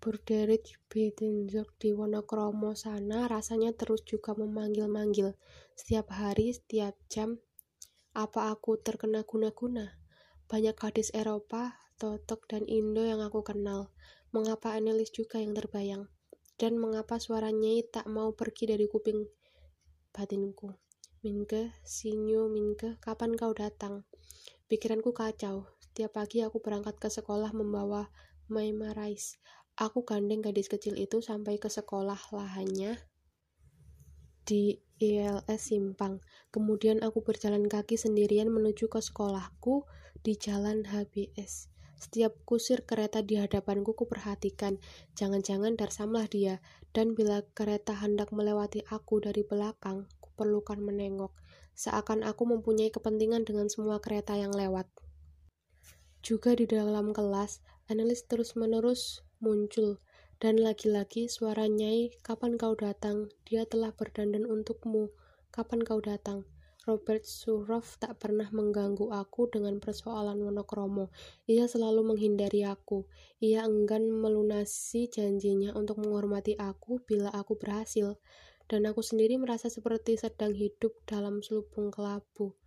Burderich 0.01 0.81
Biddenzog 0.89 1.77
di 1.77 1.93
Wonokromo 1.93 2.73
sana 2.73 3.29
rasanya 3.29 3.69
terus 3.77 4.01
juga 4.01 4.33
memanggil-manggil. 4.33 5.37
Setiap 5.77 6.09
hari, 6.17 6.57
setiap 6.57 6.97
jam, 7.05 7.37
apa 8.17 8.49
aku 8.49 8.81
terkena 8.81 9.21
guna-guna? 9.21 10.01
Banyak 10.49 10.73
gadis 10.73 11.13
Eropa, 11.13 11.77
Totok, 12.01 12.49
dan 12.49 12.65
Indo 12.65 13.05
yang 13.05 13.21
aku 13.21 13.45
kenal. 13.45 13.93
Mengapa 14.33 14.73
analis 14.73 15.13
juga 15.13 15.37
yang 15.37 15.53
terbayang? 15.53 16.09
dan 16.61 16.77
mengapa 16.77 17.17
suaranya 17.17 17.73
tak 17.89 18.05
mau 18.05 18.37
pergi 18.37 18.69
dari 18.69 18.85
kuping 18.85 19.25
batinku. 20.13 20.77
Minke, 21.25 21.73
Sinyo, 21.81 22.45
Minke, 22.53 23.01
kapan 23.01 23.33
kau 23.33 23.49
datang? 23.49 24.05
Pikiranku 24.69 25.09
kacau. 25.09 25.65
Setiap 25.81 26.21
pagi 26.21 26.45
aku 26.45 26.61
berangkat 26.61 27.01
ke 27.01 27.09
sekolah 27.09 27.49
membawa 27.57 28.13
Maima 28.45 28.93
Rice. 28.93 29.41
Aku 29.81 30.05
gandeng 30.05 30.45
gadis 30.45 30.69
kecil 30.69 30.93
itu 30.93 31.25
sampai 31.25 31.57
ke 31.57 31.65
sekolah 31.65 32.29
lahannya 32.29 33.01
di 34.45 34.77
ILS 35.01 35.57
Simpang. 35.57 36.21
Kemudian 36.53 37.01
aku 37.01 37.25
berjalan 37.25 37.65
kaki 37.65 37.97
sendirian 37.97 38.53
menuju 38.53 38.93
ke 38.93 39.01
sekolahku 39.01 39.89
di 40.21 40.37
Jalan 40.37 40.85
HBS. 40.85 41.73
Setiap 41.97 42.37
kusir 42.45 42.85
kereta 42.85 43.25
di 43.25 43.41
hadapanku 43.41 43.97
kuperhatikan, 43.97 44.77
jangan-jangan 45.17 45.73
darsamlah 45.73 46.29
dia, 46.29 46.61
dan 46.93 47.17
bila 47.17 47.41
kereta 47.57 47.97
hendak 47.97 48.29
melewati 48.29 48.85
aku 48.85 49.17
dari 49.17 49.41
belakang, 49.41 50.05
kuperlukan 50.21 50.77
menengok, 50.77 51.33
seakan 51.73 52.21
aku 52.21 52.45
mempunyai 52.45 52.93
kepentingan 52.93 53.49
dengan 53.49 53.65
semua 53.65 53.97
kereta 53.97 54.37
yang 54.37 54.53
lewat. 54.53 54.85
Juga 56.21 56.53
di 56.53 56.69
dalam 56.69 57.17
kelas, 57.17 57.65
analis 57.89 58.29
terus-menerus 58.29 59.25
muncul, 59.41 59.97
dan 60.41 60.57
lagi-lagi 60.57 61.29
suara 61.29 61.65
Nyai, 61.65 62.13
kapan 62.21 62.57
kau 62.57 62.77
datang? 62.77 63.29
Dia 63.49 63.65
telah 63.65 63.93
berdandan 63.93 64.45
untukmu. 64.45 65.09
Kapan 65.49 65.81
kau 65.85 66.01
datang? 66.01 66.45
Robert 66.89 67.29
Surov 67.29 67.85
tak 68.01 68.17
pernah 68.17 68.49
mengganggu 68.49 69.13
aku 69.13 69.45
dengan 69.53 69.77
persoalan 69.77 70.41
monokromo. 70.41 71.13
Ia 71.45 71.69
selalu 71.69 72.01
menghindari 72.01 72.65
aku. 72.65 73.05
Ia 73.37 73.69
enggan 73.69 74.09
melunasi 74.09 75.05
janjinya 75.05 75.77
untuk 75.77 76.01
menghormati 76.01 76.57
aku 76.57 77.05
bila 77.05 77.29
aku 77.29 77.53
berhasil. 77.53 78.17
Dan 78.65 78.89
aku 78.89 79.05
sendiri 79.05 79.37
merasa 79.37 79.69
seperti 79.69 80.17
sedang 80.17 80.57
hidup 80.57 80.97
dalam 81.05 81.45
selubung 81.45 81.93
kelabu. 81.93 82.57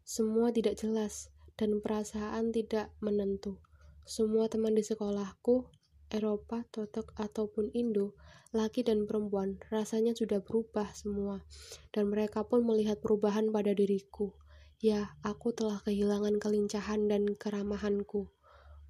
Semua 0.00 0.48
tidak 0.48 0.80
jelas, 0.80 1.28
dan 1.60 1.84
perasaan 1.84 2.56
tidak 2.56 2.88
menentu. 3.04 3.60
Semua 4.08 4.48
teman 4.48 4.72
di 4.72 4.80
sekolahku, 4.80 5.68
Eropa, 6.12 6.68
Totok, 6.68 7.16
ataupun 7.16 7.72
Indo, 7.72 8.12
laki 8.52 8.84
dan 8.84 9.08
perempuan, 9.08 9.56
rasanya 9.72 10.12
sudah 10.12 10.44
berubah 10.44 10.92
semua, 10.92 11.40
dan 11.88 12.12
mereka 12.12 12.44
pun 12.44 12.68
melihat 12.68 13.00
perubahan 13.00 13.48
pada 13.48 13.72
diriku. 13.72 14.36
Ya, 14.76 15.16
aku 15.24 15.56
telah 15.56 15.80
kehilangan 15.80 16.36
kelincahan 16.36 17.08
dan 17.08 17.32
keramahanku. 17.32 18.28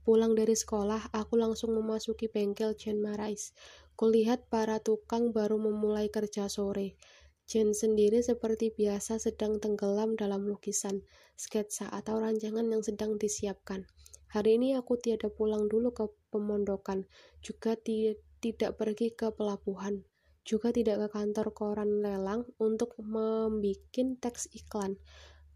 Pulang 0.02 0.34
dari 0.34 0.58
sekolah, 0.58 1.14
aku 1.14 1.38
langsung 1.38 1.78
memasuki 1.78 2.26
bengkel 2.26 2.74
Jen 2.74 2.98
Marais. 2.98 3.54
Kulihat 3.94 4.50
para 4.50 4.82
tukang 4.82 5.30
baru 5.30 5.62
memulai 5.62 6.10
kerja 6.10 6.50
sore. 6.50 6.98
Jen 7.46 7.70
sendiri 7.70 8.18
seperti 8.18 8.74
biasa 8.74 9.22
sedang 9.22 9.62
tenggelam 9.62 10.18
dalam 10.18 10.42
lukisan, 10.42 11.06
sketsa 11.38 11.86
atau 11.86 12.18
rancangan 12.18 12.66
yang 12.66 12.82
sedang 12.82 13.14
disiapkan. 13.14 13.86
Hari 14.32 14.56
ini 14.58 14.74
aku 14.74 14.96
tiada 14.96 15.28
pulang 15.28 15.68
dulu 15.68 15.92
ke 15.92 16.08
pemondokan, 16.32 17.04
juga 17.44 17.76
ti 17.76 18.16
tidak 18.40 18.80
pergi 18.80 19.12
ke 19.12 19.28
pelabuhan, 19.28 20.00
juga 20.42 20.72
tidak 20.72 21.04
ke 21.04 21.08
kantor 21.12 21.52
koran 21.52 22.00
lelang 22.00 22.48
untuk 22.56 22.96
membuat 22.96 23.92
teks 23.94 24.48
iklan, 24.56 24.96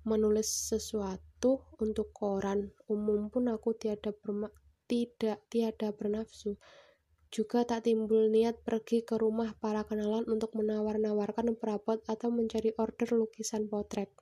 menulis 0.05 0.47
sesuatu 0.47 1.65
untuk 1.81 2.13
koran 2.13 2.71
umum 2.87 3.33
pun 3.33 3.49
aku 3.49 3.73
tiada 3.73 4.13
berma 4.13 4.53
tidak 4.87 5.43
tiada 5.49 5.91
bernafsu. 5.91 6.61
Juga 7.27 7.67
tak 7.67 7.91
timbul 7.91 8.31
niat 8.31 8.63
pergi 8.63 9.03
ke 9.03 9.19
rumah 9.19 9.59
para 9.59 9.83
kenalan 9.83 10.23
untuk 10.31 10.55
menawar-nawarkan 10.55 11.59
perabot 11.59 11.99
atau 12.07 12.31
mencari 12.31 12.71
order 12.79 13.19
lukisan 13.19 13.67
potret. 13.67 14.15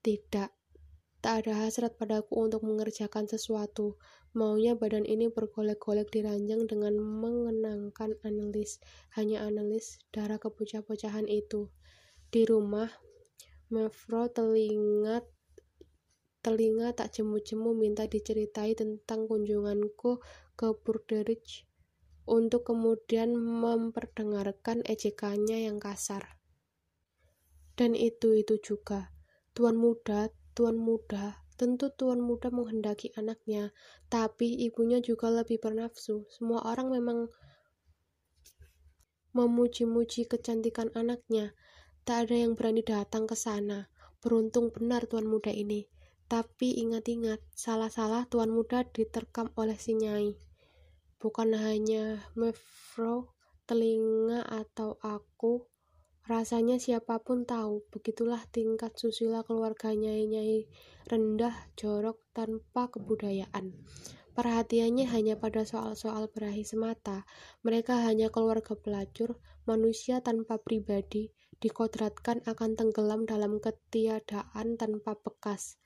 Tidak, 0.00 0.48
Tak 1.20 1.44
ada 1.44 1.68
hasrat 1.68 2.00
padaku 2.00 2.32
untuk 2.48 2.64
mengerjakan 2.64 3.28
sesuatu. 3.28 4.00
Maunya 4.30 4.78
badan 4.78 5.02
ini 5.02 5.26
bergolek-golek 5.26 6.14
di 6.14 6.22
ranjang 6.22 6.70
dengan 6.70 6.94
mengenangkan 6.98 8.14
analis, 8.22 8.78
hanya 9.18 9.42
analis 9.42 9.98
darah 10.14 10.38
kebocah-bocahan 10.38 11.26
itu. 11.26 11.66
Di 12.30 12.46
rumah, 12.46 12.86
Mevro 13.70 14.30
telinga 14.30 15.22
telinga 16.46 16.94
tak 16.94 17.14
jemu-jemu 17.14 17.70
minta 17.74 18.06
diceritai 18.06 18.78
tentang 18.78 19.26
kunjunganku 19.26 20.22
ke 20.54 20.68
Burderich 20.78 21.66
untuk 22.26 22.70
kemudian 22.70 23.34
memperdengarkan 23.34 24.86
ejekannya 24.86 25.66
yang 25.66 25.82
kasar. 25.82 26.38
Dan 27.74 27.98
itu-itu 27.98 28.62
juga, 28.62 29.10
tuan 29.54 29.74
muda 29.74 30.30
tuan 30.54 30.76
muda, 30.76 31.46
tentu 31.60 31.92
tuan 31.92 32.24
muda 32.24 32.48
menghendaki 32.48 33.12
anaknya, 33.20 33.76
tapi 34.08 34.48
ibunya 34.64 35.04
juga 35.04 35.28
lebih 35.28 35.60
bernafsu. 35.60 36.24
Semua 36.32 36.64
orang 36.64 36.88
memang 36.88 37.28
memuji-muji 39.36 40.24
kecantikan 40.24 40.88
anaknya. 40.96 41.52
Tak 42.08 42.32
ada 42.32 42.36
yang 42.48 42.56
berani 42.56 42.80
datang 42.80 43.28
ke 43.28 43.36
sana. 43.36 43.92
Beruntung 44.24 44.72
benar 44.72 45.04
tuan 45.04 45.28
muda 45.28 45.52
ini. 45.52 45.84
Tapi 46.32 46.80
ingat-ingat, 46.80 47.44
salah-salah 47.52 48.24
tuan 48.32 48.48
muda 48.48 48.88
diterkam 48.88 49.52
oleh 49.60 49.76
si 49.76 49.92
Nyai. 49.92 50.32
Bukan 51.20 51.52
hanya 51.60 52.24
Mevro, 52.32 53.36
telinga 53.68 54.48
atau 54.48 54.96
aku 55.04 55.68
Rasanya 56.30 56.78
siapa 56.78 57.18
pun 57.18 57.42
tahu, 57.42 57.82
begitulah 57.90 58.38
tingkat 58.54 58.94
susila 58.94 59.42
keluarga 59.42 59.90
nyai-nyai 59.90 60.70
rendah, 61.10 61.74
jorok, 61.74 62.22
tanpa 62.30 62.86
kebudayaan. 62.86 63.74
Perhatiannya 64.38 65.10
hanya 65.10 65.34
pada 65.34 65.66
soal-soal 65.66 66.30
berahi 66.30 66.62
semata. 66.62 67.26
Mereka 67.66 68.06
hanya 68.06 68.30
keluarga 68.30 68.78
pelacur, 68.78 69.42
manusia 69.66 70.22
tanpa 70.22 70.62
pribadi, 70.62 71.34
dikodratkan 71.58 72.46
akan 72.46 72.78
tenggelam 72.78 73.26
dalam 73.26 73.58
ketiadaan 73.58 74.78
tanpa 74.78 75.18
bekas. 75.18 75.82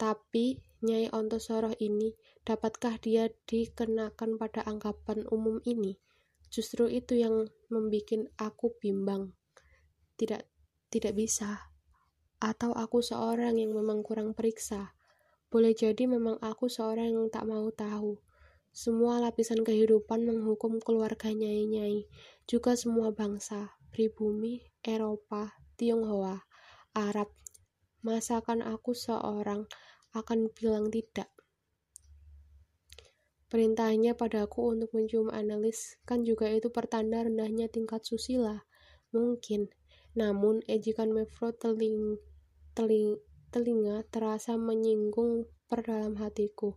Tapi, 0.00 0.56
Nyai 0.80 1.12
Ontosoroh 1.12 1.76
ini, 1.84 2.16
dapatkah 2.48 2.96
dia 2.96 3.28
dikenakan 3.44 4.40
pada 4.40 4.64
anggapan 4.64 5.28
umum 5.28 5.60
ini? 5.68 6.00
Justru 6.48 6.88
itu 6.88 7.20
yang 7.20 7.44
membuat 7.68 8.32
aku 8.40 8.72
bimbang. 8.80 9.36
Tidak, 10.16 10.42
tidak 10.92 11.14
bisa. 11.16 11.72
Atau 12.42 12.74
aku 12.74 13.00
seorang 13.00 13.56
yang 13.56 13.72
memang 13.72 14.02
kurang 14.02 14.34
periksa. 14.34 14.96
Boleh 15.52 15.76
jadi 15.76 16.08
memang 16.08 16.40
aku 16.40 16.72
seorang 16.72 17.12
yang 17.12 17.28
tak 17.28 17.44
mau 17.44 17.68
tahu. 17.70 18.16
Semua 18.72 19.20
lapisan 19.20 19.60
kehidupan 19.60 20.24
menghukum 20.24 20.80
keluarga 20.80 21.28
nyai-nyai, 21.28 22.08
juga 22.48 22.72
semua 22.72 23.12
bangsa, 23.12 23.76
pribumi, 23.92 24.64
Eropa, 24.80 25.52
Tionghoa, 25.76 26.40
Arab. 26.96 27.28
Masakan 28.00 28.64
aku 28.64 28.96
seorang 28.96 29.68
akan 30.16 30.48
bilang 30.56 30.88
tidak? 30.88 31.28
Perintahnya 33.52 34.16
padaku 34.16 34.72
untuk 34.72 34.96
mencium 34.96 35.28
analis, 35.28 36.00
kan 36.08 36.24
juga 36.24 36.48
itu 36.48 36.72
pertanda 36.72 37.20
rendahnya 37.20 37.68
tingkat 37.68 38.00
susila. 38.00 38.64
Mungkin. 39.12 39.68
Namun, 40.12 40.60
ejekan 40.68 41.12
Mevro 41.12 41.56
teling, 41.56 42.20
teling, 42.76 43.16
telinga 43.52 44.04
terasa 44.08 44.56
menyinggung 44.56 45.48
per 45.68 45.84
dalam 45.84 46.16
hatiku. 46.20 46.76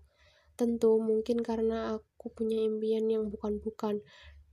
Tentu 0.55 1.03
mungkin 1.03 1.43
karena 1.43 1.99
aku 1.99 2.31
punya 2.31 2.63
impian 2.63 3.11
yang 3.11 3.27
bukan-bukan. 3.27 3.99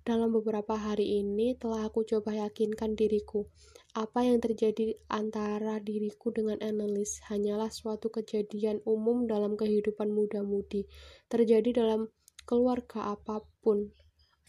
Dalam 0.03 0.35
beberapa 0.35 0.75
hari 0.75 1.23
ini 1.23 1.55
telah 1.55 1.87
aku 1.87 2.03
coba 2.03 2.35
yakinkan 2.35 2.99
diriku. 2.99 3.47
Apa 3.95 4.27
yang 4.27 4.42
terjadi 4.42 4.99
antara 5.07 5.79
diriku 5.79 6.35
dengan 6.35 6.59
analis 6.59 7.23
hanyalah 7.31 7.71
suatu 7.71 8.11
kejadian 8.11 8.83
umum 8.83 9.31
dalam 9.31 9.55
kehidupan 9.55 10.11
muda-mudi. 10.11 10.90
Terjadi 11.31 11.71
dalam 11.71 12.11
keluarga 12.42 13.14
apa 13.14 13.47
pun. 13.62 13.95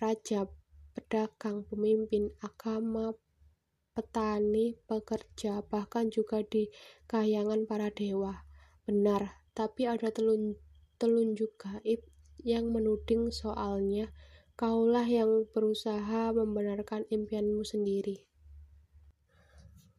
Raja, 0.02 0.50
pedagang, 0.98 1.70
pemimpin, 1.70 2.34
agama, 2.42 3.14
petani, 3.94 4.76
pekerja, 4.90 5.62
bahkan 5.70 6.10
juga 6.10 6.42
di 6.42 6.74
kahyangan 7.08 7.70
para 7.70 7.94
dewa. 7.94 8.44
Benar, 8.90 9.46
tapi 9.54 9.86
ada 9.86 10.10
telun 10.10 10.58
telunjuk 10.98 11.56
gaib 11.62 12.02
yang 12.42 12.74
menuding 12.74 13.30
soalnya 13.30 14.12
kaulah 14.54 15.06
yang 15.06 15.50
berusaha 15.50 16.30
membenarkan 16.34 17.06
impianmu 17.10 17.66
sendiri. 17.66 18.26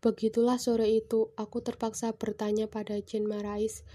Begitulah 0.04 0.60
sore 0.60 0.92
itu, 0.92 1.32
aku 1.32 1.64
terpaksa 1.64 2.12
bertanya 2.12 2.68
pada 2.68 3.00
Jane 3.00 3.24
Marais. 3.24 3.88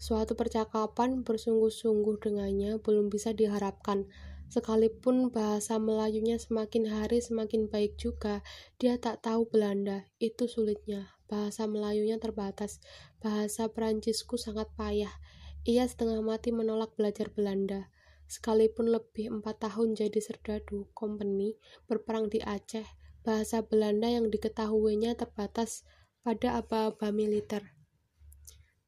Suatu 0.00 0.32
percakapan 0.32 1.20
bersungguh-sungguh 1.20 2.16
dengannya 2.16 2.80
belum 2.80 3.12
bisa 3.12 3.36
diharapkan. 3.36 4.08
Sekalipun 4.50 5.30
bahasa 5.30 5.78
Melayunya 5.78 6.34
semakin 6.34 6.90
hari 6.90 7.22
semakin 7.22 7.70
baik 7.70 7.94
juga, 7.94 8.42
dia 8.82 8.98
tak 8.98 9.22
tahu 9.22 9.46
Belanda. 9.46 10.10
Itu 10.18 10.50
sulitnya. 10.50 11.14
Bahasa 11.30 11.70
Melayunya 11.70 12.18
terbatas. 12.18 12.82
Bahasa 13.22 13.70
Perancisku 13.70 14.34
sangat 14.34 14.66
payah. 14.74 15.14
Ia 15.62 15.86
setengah 15.86 16.18
mati 16.18 16.50
menolak 16.50 16.98
belajar 16.98 17.30
Belanda. 17.30 17.94
Sekalipun 18.26 18.90
lebih 18.90 19.30
empat 19.38 19.70
tahun 19.70 19.94
jadi 19.94 20.18
serdadu 20.18 20.90
company 20.98 21.54
berperang 21.86 22.26
di 22.26 22.42
Aceh, 22.42 22.86
bahasa 23.22 23.62
Belanda 23.62 24.10
yang 24.10 24.34
diketahuinya 24.34 25.14
terbatas 25.14 25.86
pada 26.26 26.58
aba-aba 26.58 27.14
militer. 27.14 27.70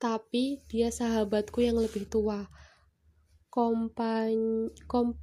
Tapi 0.02 0.58
dia 0.66 0.90
sahabatku 0.90 1.62
yang 1.62 1.78
lebih 1.78 2.10
tua. 2.10 2.50
Kompan, 3.46 4.70
kom, 4.90 5.21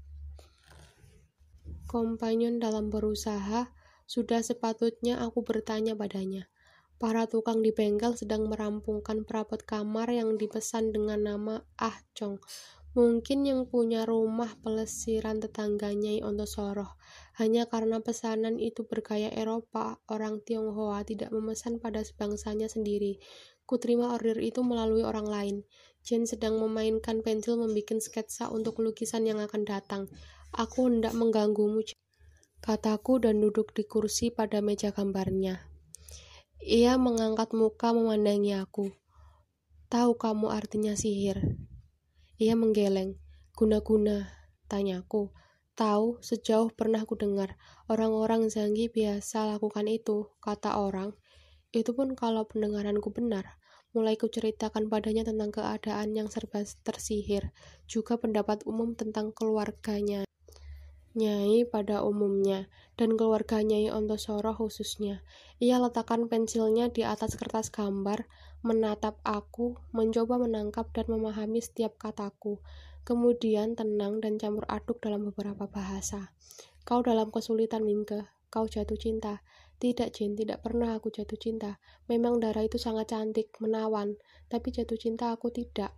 kompanyon 1.89 2.61
dalam 2.61 2.93
berusaha, 2.93 3.73
sudah 4.05 4.45
sepatutnya 4.45 5.17
aku 5.25 5.41
bertanya 5.41 5.97
padanya. 5.97 6.45
Para 7.01 7.25
tukang 7.25 7.65
di 7.65 7.73
bengkel 7.73 8.13
sedang 8.13 8.45
merampungkan 8.51 9.25
perabot 9.25 9.57
kamar 9.63 10.13
yang 10.13 10.37
dipesan 10.37 10.93
dengan 10.93 11.25
nama 11.25 11.55
Ah 11.79 11.97
Chong. 12.13 12.37
Mungkin 12.91 13.45
yang 13.47 13.69
punya 13.69 14.03
rumah 14.03 14.51
pelesiran 14.59 15.39
tetangganya 15.39 16.19
Ontosoroh. 16.25 16.99
Hanya 17.39 17.69
karena 17.71 18.03
pesanan 18.03 18.59
itu 18.59 18.83
bergaya 18.83 19.31
Eropa, 19.31 20.01
orang 20.11 20.41
Tionghoa 20.43 21.05
tidak 21.07 21.31
memesan 21.31 21.79
pada 21.79 22.03
sebangsanya 22.03 22.67
sendiri. 22.67 23.21
Kuterima 23.69 24.11
order 24.17 24.41
itu 24.41 24.65
melalui 24.65 25.05
orang 25.05 25.29
lain. 25.29 25.55
Jen 26.01 26.25
sedang 26.25 26.57
memainkan 26.57 27.21
pensil 27.21 27.61
membuat 27.61 28.01
sketsa 28.01 28.49
untuk 28.49 28.81
lukisan 28.81 29.23
yang 29.29 29.37
akan 29.37 29.63
datang. 29.63 30.09
Aku 30.49 30.89
hendak 30.89 31.13
mengganggumu, 31.13 31.85
kataku 32.59 33.21
dan 33.21 33.37
duduk 33.37 33.73
di 33.77 33.85
kursi 33.85 34.33
pada 34.33 34.59
meja 34.59 34.89
gambarnya. 34.89 35.69
Ia 36.59 36.99
mengangkat 36.99 37.55
muka 37.55 37.95
memandangi 37.95 38.57
aku. 38.57 38.91
Tahu 39.89 40.21
kamu 40.21 40.53
artinya 40.53 40.93
sihir? 40.93 41.57
Ia 42.37 42.53
menggeleng. 42.53 43.17
Guna-guna, 43.57 44.29
tanyaku. 44.69 45.33
Tahu, 45.73 46.19
sejauh 46.19 46.71
pernah 46.75 47.07
ku 47.07 47.15
dengar, 47.15 47.55
orang-orang 47.87 48.51
Zanggi 48.51 48.91
biasa 48.91 49.49
lakukan 49.55 49.87
itu, 49.87 50.29
kata 50.43 50.77
orang. 50.77 51.15
Itu 51.71 51.97
pun 51.97 52.13
kalau 52.13 52.45
pendengaranku 52.45 53.09
benar. 53.15 53.57
Mulai 53.89 54.21
ku 54.21 54.29
ceritakan 54.29 54.85
padanya 54.85 55.25
tentang 55.25 55.49
keadaan 55.49 56.13
yang 56.13 56.29
serba 56.29 56.61
tersihir, 56.85 57.49
juga 57.89 58.21
pendapat 58.21 58.61
umum 58.69 58.93
tentang 58.93 59.33
keluarganya. 59.33 60.28
Nyai 61.17 61.65
pada 61.65 62.05
umumnya, 62.05 62.69
dan 62.93 63.17
keluarga 63.17 63.65
Nyai 63.65 63.89
Ontosoro 63.89 64.53
khususnya. 64.53 65.25
Ia 65.57 65.81
letakkan 65.81 66.29
pensilnya 66.29 66.93
di 66.93 67.01
atas 67.01 67.33
kertas 67.33 67.73
gambar, 67.73 68.29
menatap 68.61 69.17
aku, 69.25 69.81
mencoba 69.89 70.37
menangkap 70.37 70.93
dan 70.93 71.09
memahami 71.09 71.65
setiap 71.65 71.97
kataku. 71.97 72.61
Kemudian 73.07 73.73
tenang 73.73 74.21
dan 74.21 74.37
campur 74.37 74.69
aduk 74.69 75.01
dalam 75.01 75.25
beberapa 75.25 75.65
bahasa. 75.65 76.29
Kau 76.85 77.01
dalam 77.01 77.33
kesulitan, 77.33 77.81
Mingke. 77.81 78.29
Kau 78.53 78.69
jatuh 78.69 78.97
cinta. 78.97 79.41
Tidak, 79.79 80.11
Jin, 80.11 80.35
tidak 80.35 80.61
pernah 80.61 80.93
aku 80.99 81.09
jatuh 81.09 81.39
cinta. 81.39 81.81
Memang 82.05 82.37
darah 82.37 82.67
itu 82.67 82.77
sangat 82.77 83.15
cantik, 83.15 83.49
menawan. 83.57 84.19
Tapi 84.51 84.69
jatuh 84.69 84.99
cinta 84.99 85.31
aku 85.33 85.49
tidak. 85.49 85.95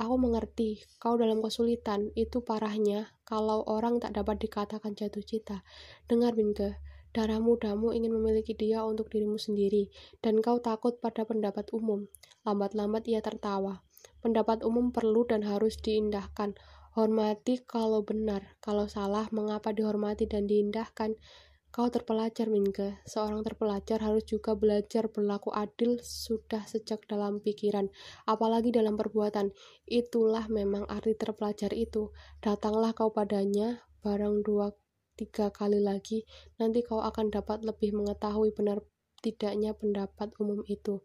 Aku 0.00 0.16
mengerti, 0.16 0.80
kau 0.96 1.20
dalam 1.20 1.44
kesulitan, 1.44 2.08
itu 2.16 2.40
parahnya 2.40 3.12
kalau 3.28 3.60
orang 3.68 4.00
tak 4.00 4.16
dapat 4.16 4.40
dikatakan 4.40 4.96
jatuh 4.96 5.20
cinta. 5.20 5.60
Dengar, 6.08 6.32
Binke, 6.32 6.80
darah 7.12 7.36
mudamu 7.36 7.92
ingin 7.92 8.16
memiliki 8.16 8.56
dia 8.56 8.88
untuk 8.88 9.12
dirimu 9.12 9.36
sendiri, 9.36 9.92
dan 10.24 10.40
kau 10.40 10.64
takut 10.64 10.96
pada 10.96 11.28
pendapat 11.28 11.68
umum. 11.76 12.08
Lambat-lambat 12.48 13.04
ia 13.04 13.20
tertawa. 13.20 13.84
Pendapat 14.24 14.64
umum 14.64 14.96
perlu 14.96 15.28
dan 15.28 15.44
harus 15.44 15.76
diindahkan. 15.76 16.56
Hormati 16.96 17.60
kalau 17.60 18.00
benar, 18.00 18.56
kalau 18.64 18.88
salah, 18.88 19.28
mengapa 19.28 19.76
dihormati 19.76 20.24
dan 20.24 20.48
diindahkan? 20.48 21.20
Kau 21.72 21.88
terpelajar, 21.88 22.52
Minke. 22.52 23.00
Seorang 23.08 23.40
terpelajar 23.40 23.96
harus 24.04 24.28
juga 24.28 24.52
belajar 24.52 25.08
berlaku 25.08 25.56
adil 25.56 25.96
sudah 26.04 26.68
sejak 26.68 27.08
dalam 27.08 27.40
pikiran, 27.40 27.88
apalagi 28.28 28.68
dalam 28.68 29.00
perbuatan. 29.00 29.56
Itulah 29.88 30.52
memang 30.52 30.84
arti 30.84 31.16
terpelajar 31.16 31.72
itu. 31.72 32.12
Datanglah 32.44 32.92
kau 32.92 33.08
padanya, 33.08 33.80
barang 34.04 34.44
dua 34.44 34.68
tiga 35.16 35.48
kali 35.48 35.80
lagi, 35.80 36.28
nanti 36.60 36.84
kau 36.84 37.00
akan 37.00 37.32
dapat 37.32 37.64
lebih 37.64 37.96
mengetahui 37.96 38.52
benar 38.52 38.84
tidaknya 39.24 39.72
pendapat 39.72 40.28
umum 40.36 40.60
itu. 40.68 41.00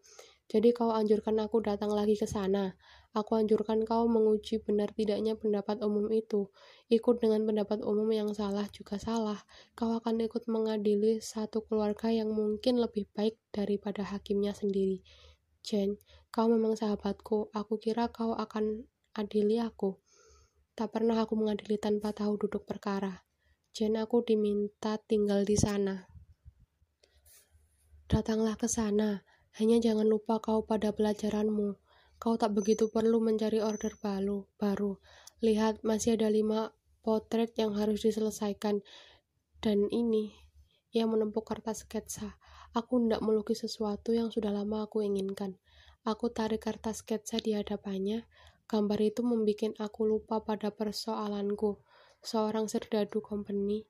Jadi 0.51 0.75
kau 0.75 0.91
anjurkan 0.91 1.39
aku 1.43 1.63
datang 1.63 1.95
lagi 1.95 2.19
ke 2.19 2.27
sana. 2.27 2.75
Aku 3.15 3.39
anjurkan 3.39 3.87
kau 3.87 4.09
menguji 4.09 4.59
benar 4.59 4.91
tidaknya 4.91 5.39
pendapat 5.39 5.79
umum 5.79 6.11
itu. 6.11 6.51
Ikut 6.91 7.23
dengan 7.23 7.47
pendapat 7.47 7.83
umum 7.83 8.07
yang 8.11 8.29
salah 8.35 8.67
juga 8.71 8.99
salah. 8.99 9.39
Kau 9.75 9.95
akan 9.95 10.27
ikut 10.27 10.47
mengadili 10.51 11.23
satu 11.23 11.63
keluarga 11.63 12.11
yang 12.11 12.35
mungkin 12.35 12.83
lebih 12.83 13.07
baik 13.15 13.39
daripada 13.55 14.03
hakimnya 14.03 14.51
sendiri. 14.51 15.01
Jen, 15.63 15.99
kau 16.29 16.51
memang 16.51 16.75
sahabatku. 16.75 17.51
Aku 17.55 17.79
kira 17.79 18.11
kau 18.11 18.35
akan 18.35 18.87
adili 19.15 19.57
aku. 19.59 19.97
Tak 20.77 20.93
pernah 20.93 21.17
aku 21.23 21.33
mengadili 21.33 21.79
tanpa 21.81 22.13
tahu 22.13 22.37
duduk 22.37 22.67
perkara. 22.67 23.25
Jen, 23.73 23.97
aku 23.97 24.21
diminta 24.21 25.01
tinggal 25.01 25.41
di 25.41 25.57
sana. 25.57 26.05
Datanglah 28.07 28.55
ke 28.55 28.71
sana 28.71 29.27
hanya 29.57 29.81
jangan 29.81 30.05
lupa 30.05 30.37
kau 30.37 30.61
pada 30.63 30.93
pelajaranmu. 30.93 31.75
Kau 32.17 32.33
tak 32.35 32.57
begitu 32.57 32.89
perlu 32.89 33.21
mencari 33.21 33.61
order 33.61 33.93
baru. 34.01 34.49
baru. 34.57 34.97
Lihat, 35.41 35.85
masih 35.85 36.17
ada 36.17 36.33
lima 36.33 36.73
potret 37.05 37.53
yang 37.57 37.77
harus 37.77 38.01
diselesaikan. 38.01 38.81
Dan 39.61 39.89
ini, 39.93 40.33
ia 40.93 41.05
menempuk 41.05 41.45
kertas 41.45 41.85
sketsa. 41.85 42.41
Aku 42.73 42.97
tidak 43.01 43.21
melukis 43.21 43.61
sesuatu 43.61 44.13
yang 44.13 44.33
sudah 44.33 44.49
lama 44.49 44.89
aku 44.89 45.05
inginkan. 45.05 45.61
Aku 46.05 46.33
tarik 46.33 46.65
kertas 46.65 47.05
sketsa 47.05 47.37
di 47.37 47.53
hadapannya. 47.53 48.25
Gambar 48.67 48.99
itu 48.99 49.21
membuat 49.23 49.77
aku 49.77 50.09
lupa 50.09 50.41
pada 50.43 50.73
persoalanku. 50.73 51.79
Seorang 52.25 52.65
serdadu 52.65 53.21
company 53.21 53.85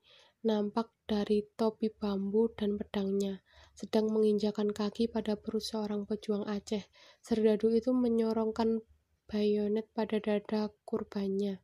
nampak 0.45 0.93
dari 1.09 1.43
topi 1.57 1.89
bambu 1.89 2.47
dan 2.53 2.77
pedangnya, 2.77 3.41
sedang 3.77 4.09
menginjakan 4.09 4.73
kaki 4.73 5.05
pada 5.05 5.37
perut 5.37 5.61
seorang 5.61 6.09
pejuang 6.09 6.49
Aceh. 6.49 6.89
Serdadu 7.21 7.69
itu 7.69 7.93
menyorongkan 7.93 8.81
bayonet 9.29 9.85
pada 9.93 10.17
dada 10.17 10.73
kurbannya. 10.81 11.61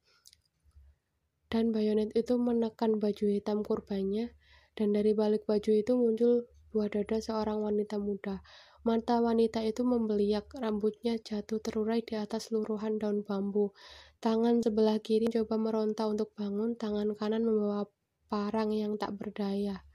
Dan 1.49 1.73
bayonet 1.73 2.13
itu 2.13 2.37
menekan 2.37 3.01
baju 3.01 3.25
hitam 3.33 3.65
kurbannya, 3.65 4.29
dan 4.77 4.93
dari 4.93 5.17
balik 5.17 5.49
baju 5.49 5.73
itu 5.73 5.97
muncul 5.97 6.45
buah 6.69 6.89
dada 6.93 7.17
seorang 7.17 7.65
wanita 7.65 7.97
muda. 7.97 8.45
Mata 8.83 9.17
wanita 9.23 9.63
itu 9.63 9.81
membeliak, 9.81 10.53
rambutnya 10.59 11.15
jatuh 11.17 11.63
terurai 11.63 12.03
di 12.03 12.19
atas 12.19 12.51
luruhan 12.51 12.99
daun 12.99 13.23
bambu. 13.23 13.71
Tangan 14.19 14.59
sebelah 14.59 14.99
kiri 14.99 15.31
coba 15.31 15.55
meronta 15.55 16.03
untuk 16.05 16.35
bangun, 16.35 16.75
tangan 16.75 17.15
kanan 17.15 17.47
membawa 17.47 17.87
parang 18.27 18.69
yang 18.75 18.99
tak 18.99 19.15
berdaya. 19.15 19.87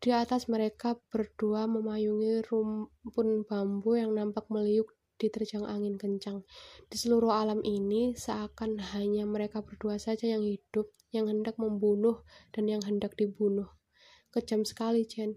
Di 0.00 0.16
atas 0.16 0.48
mereka 0.48 0.96
berdua 1.12 1.68
memayungi 1.68 2.40
rumpun 2.48 3.44
bambu 3.44 4.00
yang 4.00 4.16
nampak 4.16 4.48
meliuk 4.48 4.96
diterjang 5.20 5.68
angin 5.68 6.00
kencang. 6.00 6.40
Di 6.88 6.96
seluruh 6.96 7.36
alam 7.36 7.60
ini 7.60 8.16
seakan 8.16 8.80
hanya 8.96 9.28
mereka 9.28 9.60
berdua 9.60 10.00
saja 10.00 10.24
yang 10.24 10.40
hidup, 10.40 10.88
yang 11.12 11.28
hendak 11.28 11.60
membunuh 11.60 12.24
dan 12.56 12.64
yang 12.64 12.80
hendak 12.80 13.12
dibunuh. 13.20 13.68
Kejam 14.32 14.64
sekali, 14.64 15.04
Jen. 15.04 15.36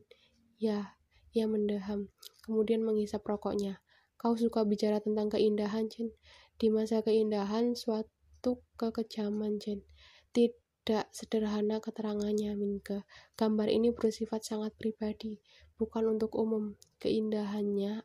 Ya, 0.56 0.95
ia 1.36 1.43
mendeham, 1.43 2.08
kemudian 2.47 2.88
menghisap 2.88 3.19
rokoknya. 3.28 3.84
Kau 4.15 4.39
suka 4.39 4.63
bicara 4.63 5.04
tentang 5.04 5.28
keindahan, 5.28 5.91
Jen. 5.91 6.15
Di 6.56 6.71
masa 6.71 7.04
keindahan, 7.04 7.76
suatu 7.76 8.63
kekejaman, 8.80 9.60
Jen. 9.60 9.84
Tidak 10.84 11.08
sederhana 11.15 11.80
keterangannya, 11.80 12.60
Minke. 12.60 13.08
Gambar 13.39 13.72
ini 13.72 13.96
bersifat 13.96 14.43
sangat 14.43 14.76
pribadi, 14.76 15.39
bukan 15.80 16.19
untuk 16.19 16.36
umum. 16.36 16.76
Keindahannya 17.00 18.04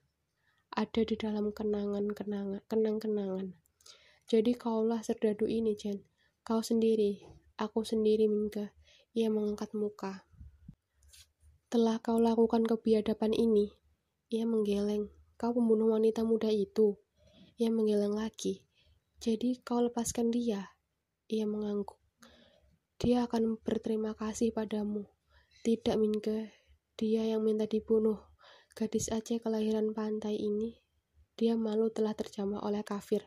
ada 0.70 1.00
di 1.02 1.18
dalam 1.18 1.50
kenangan-kenangan, 1.50 2.62
kenang-kenangan. 2.70 3.50
Jadi 4.30 4.54
kaulah 4.54 5.02
serdadu 5.02 5.50
ini, 5.50 5.74
Jen. 5.74 6.06
Kau 6.46 6.62
sendiri, 6.62 7.18
aku 7.58 7.82
sendiri, 7.82 8.30
Minke. 8.30 8.70
Ia 9.10 9.26
mengangkat 9.26 9.74
muka. 9.74 10.22
Telah 11.66 11.98
kau 11.98 12.22
lakukan 12.22 12.62
kebiadaban 12.62 13.34
ini, 13.34 13.74
ia 14.30 14.46
menggeleng. 14.46 15.10
Kau 15.34 15.50
pembunuh 15.50 15.98
wanita 15.98 16.22
muda 16.22 16.46
itu. 16.46 16.94
Ia 17.58 17.74
menggeleng 17.74 18.14
lagi. 18.14 18.62
Jadi 19.18 19.58
kau 19.66 19.82
lepaskan 19.82 20.30
dia. 20.30 20.78
Ia 21.26 21.42
mengangguk. 21.42 21.97
Dia 22.98 23.30
akan 23.30 23.62
berterima 23.62 24.10
kasih 24.18 24.50
padamu. 24.50 25.06
Tidak, 25.62 25.94
Minke. 25.94 26.50
Dia 26.98 27.30
yang 27.30 27.46
minta 27.46 27.62
dibunuh. 27.70 28.18
Gadis 28.74 29.14
Aceh 29.14 29.38
kelahiran 29.38 29.94
pantai 29.94 30.34
ini, 30.34 30.74
dia 31.38 31.54
malu 31.54 31.94
telah 31.94 32.18
terjamah 32.18 32.58
oleh 32.66 32.82
kafir. 32.82 33.22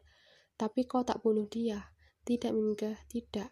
Tapi 0.60 0.84
kau 0.84 1.07
tak 1.07 1.23
bunuh 1.23 1.47
dia. 1.47 1.95
Tidak, 2.27 2.51
Minke. 2.51 2.99
Tidak. 3.07 3.47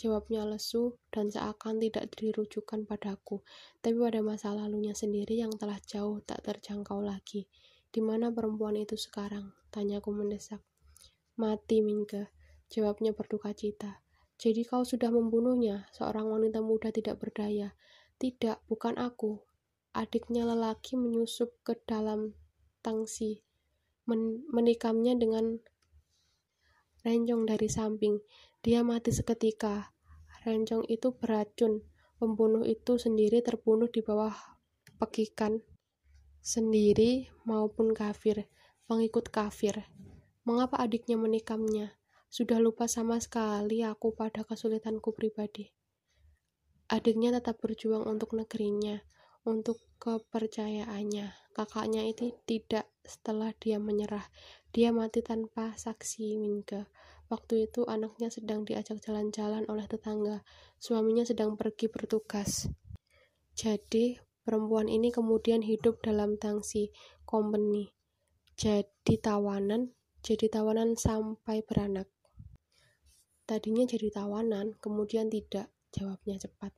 Jawabnya 0.00 0.48
lesu 0.48 0.96
dan 1.12 1.28
seakan 1.28 1.76
tidak 1.76 2.08
dirujukan 2.16 2.88
padaku, 2.88 3.44
tapi 3.84 4.00
pada 4.00 4.24
masa 4.24 4.56
lalunya 4.56 4.96
sendiri 4.96 5.44
yang 5.44 5.52
telah 5.60 5.76
jauh 5.84 6.24
tak 6.24 6.40
terjangkau 6.40 7.04
lagi. 7.04 7.52
Di 7.92 8.00
mana 8.00 8.32
perempuan 8.32 8.80
itu 8.80 8.96
sekarang? 8.96 9.52
Tanyaku 9.68 10.08
mendesak. 10.08 10.64
Mati, 11.36 11.84
Minke. 11.84 12.32
Jawabnya 12.72 13.12
berduka 13.12 13.52
cita. 13.52 14.00
Jadi 14.40 14.64
kau 14.64 14.88
sudah 14.88 15.12
membunuhnya, 15.12 15.84
seorang 15.92 16.32
wanita 16.32 16.64
muda 16.64 16.88
tidak 16.88 17.20
berdaya. 17.20 17.76
Tidak, 18.16 18.64
bukan 18.72 18.96
aku. 18.96 19.36
Adiknya 19.92 20.48
lelaki 20.48 20.96
menyusup 20.96 21.52
ke 21.60 21.76
dalam 21.84 22.32
tangsi, 22.80 23.44
men 24.08 24.40
menikamnya 24.48 25.12
dengan 25.20 25.60
rencong 27.04 27.44
dari 27.44 27.68
samping. 27.68 28.16
Dia 28.64 28.80
mati 28.80 29.12
seketika. 29.12 29.92
Rencong 30.48 30.88
itu 30.88 31.12
beracun. 31.12 31.84
Pembunuh 32.16 32.64
itu 32.64 32.96
sendiri 32.96 33.44
terbunuh 33.44 33.92
di 33.92 34.00
bawah 34.00 34.32
pekikan 34.96 35.60
sendiri 36.40 37.28
maupun 37.44 37.92
kafir, 37.92 38.48
pengikut 38.88 39.28
kafir. 39.28 39.84
Mengapa 40.48 40.80
adiknya 40.80 41.20
menikamnya? 41.20 41.99
Sudah 42.30 42.62
lupa 42.62 42.86
sama 42.86 43.18
sekali 43.18 43.82
aku 43.82 44.14
pada 44.14 44.46
kesulitanku 44.46 45.10
pribadi. 45.10 45.74
Adiknya 46.86 47.34
tetap 47.34 47.58
berjuang 47.58 48.06
untuk 48.06 48.38
negerinya, 48.38 49.02
untuk 49.42 49.82
kepercayaannya. 49.98 51.34
Kakaknya 51.50 52.06
itu 52.06 52.30
tidak 52.46 52.86
setelah 53.02 53.50
dia 53.58 53.82
menyerah. 53.82 54.30
Dia 54.70 54.94
mati 54.94 55.26
tanpa 55.26 55.74
saksi 55.74 56.38
Minke. 56.38 56.86
Waktu 57.26 57.66
itu 57.66 57.82
anaknya 57.90 58.30
sedang 58.30 58.62
diajak 58.62 59.02
jalan-jalan 59.02 59.66
oleh 59.66 59.90
tetangga. 59.90 60.46
Suaminya 60.78 61.26
sedang 61.26 61.58
pergi 61.58 61.90
bertugas. 61.90 62.70
Jadi, 63.58 64.22
perempuan 64.46 64.86
ini 64.86 65.10
kemudian 65.10 65.66
hidup 65.66 65.98
dalam 66.02 66.38
tangsi 66.38 66.94
company. 67.26 67.90
Jadi 68.54 69.18
tawanan, 69.18 69.90
jadi 70.22 70.46
tawanan 70.46 70.94
sampai 70.94 71.66
beranak. 71.66 72.06
Tadinya 73.50 73.82
jadi 73.82 74.14
tawanan, 74.14 74.78
kemudian 74.78 75.26
tidak, 75.26 75.74
jawabnya 75.90 76.38
cepat. 76.38 76.70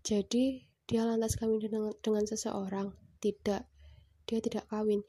Jadi, 0.00 0.64
dia 0.88 1.04
lantas 1.04 1.36
kawin 1.36 1.60
dengan, 1.60 1.92
dengan 2.00 2.24
seseorang? 2.24 2.88
Tidak, 3.20 3.62
dia 4.24 4.38
tidak 4.40 4.64
kawin. 4.72 5.04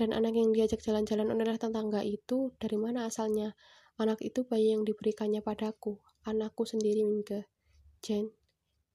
Dan 0.00 0.16
anak 0.16 0.32
yang 0.32 0.56
diajak 0.56 0.80
jalan-jalan 0.80 1.28
oleh 1.28 1.60
tetangga 1.60 2.00
itu 2.00 2.56
dari 2.56 2.80
mana 2.80 3.04
asalnya? 3.04 3.52
Anak 4.00 4.24
itu 4.24 4.48
bayi 4.48 4.72
yang 4.72 4.88
diberikannya 4.88 5.44
padaku, 5.44 6.00
anakku 6.24 6.64
sendiri 6.64 7.04
Minke. 7.04 7.52
Jen, 8.00 8.32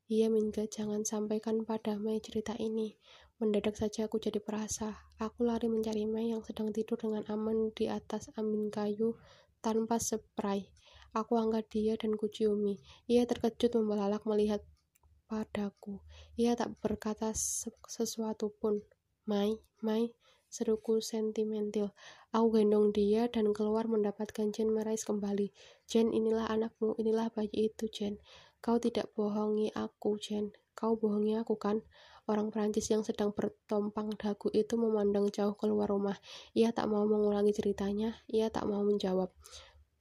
iya 0.10 0.34
Minke, 0.34 0.66
jangan 0.66 1.06
sampaikan 1.06 1.62
pada 1.62 1.94
Mei 1.94 2.18
cerita 2.26 2.58
ini. 2.58 2.98
Mendadak 3.38 3.78
saja 3.78 4.10
aku 4.10 4.18
jadi 4.18 4.42
perasa. 4.42 4.98
Aku 5.22 5.46
lari 5.46 5.70
mencari 5.70 6.10
Mei 6.10 6.34
yang 6.34 6.42
sedang 6.42 6.74
tidur 6.74 6.98
dengan 6.98 7.22
aman 7.30 7.70
di 7.70 7.86
atas 7.86 8.34
amin 8.34 8.74
kayu 8.74 9.14
tanpa 9.62 10.02
spray. 10.02 10.66
Aku 11.12 11.36
angkat 11.36 11.68
dia 11.68 12.00
dan 12.00 12.16
kuciumi. 12.16 12.80
Ia 13.12 13.28
terkejut 13.28 13.76
membelalak 13.76 14.24
melihat 14.24 14.64
padaku. 15.28 16.00
Ia 16.40 16.56
tak 16.56 16.80
berkata 16.80 17.36
sesuatu 17.36 18.56
pun. 18.56 18.80
Mai, 19.28 19.60
Mai, 19.84 20.16
seruku 20.48 21.04
sentimental. 21.04 21.92
Aku 22.32 22.56
gendong 22.56 22.96
dia 22.96 23.28
dan 23.28 23.52
keluar 23.52 23.92
mendapatkan 23.92 24.56
Jen 24.56 24.72
merais 24.72 25.04
kembali. 25.04 25.52
Jen, 25.84 26.16
inilah 26.16 26.48
anakmu, 26.48 26.96
inilah 26.96 27.28
bayi 27.32 27.72
itu, 27.72 27.92
Jen. 27.92 28.16
Kau 28.64 28.80
tidak 28.80 29.12
bohongi 29.12 29.68
aku, 29.76 30.16
Jen. 30.16 30.56
Kau 30.76 30.96
bohongi 30.96 31.36
aku, 31.36 31.60
kan? 31.60 31.84
Orang 32.30 32.54
Perancis 32.54 32.88
yang 32.88 33.04
sedang 33.04 33.36
bertompang 33.36 34.14
dagu 34.16 34.48
itu 34.54 34.80
memandang 34.80 35.28
jauh 35.34 35.58
keluar 35.58 35.92
rumah. 35.92 36.16
Ia 36.56 36.72
tak 36.72 36.88
mau 36.88 37.04
mengulangi 37.04 37.52
ceritanya, 37.52 38.16
ia 38.32 38.48
tak 38.48 38.70
mau 38.70 38.80
menjawab. 38.86 39.34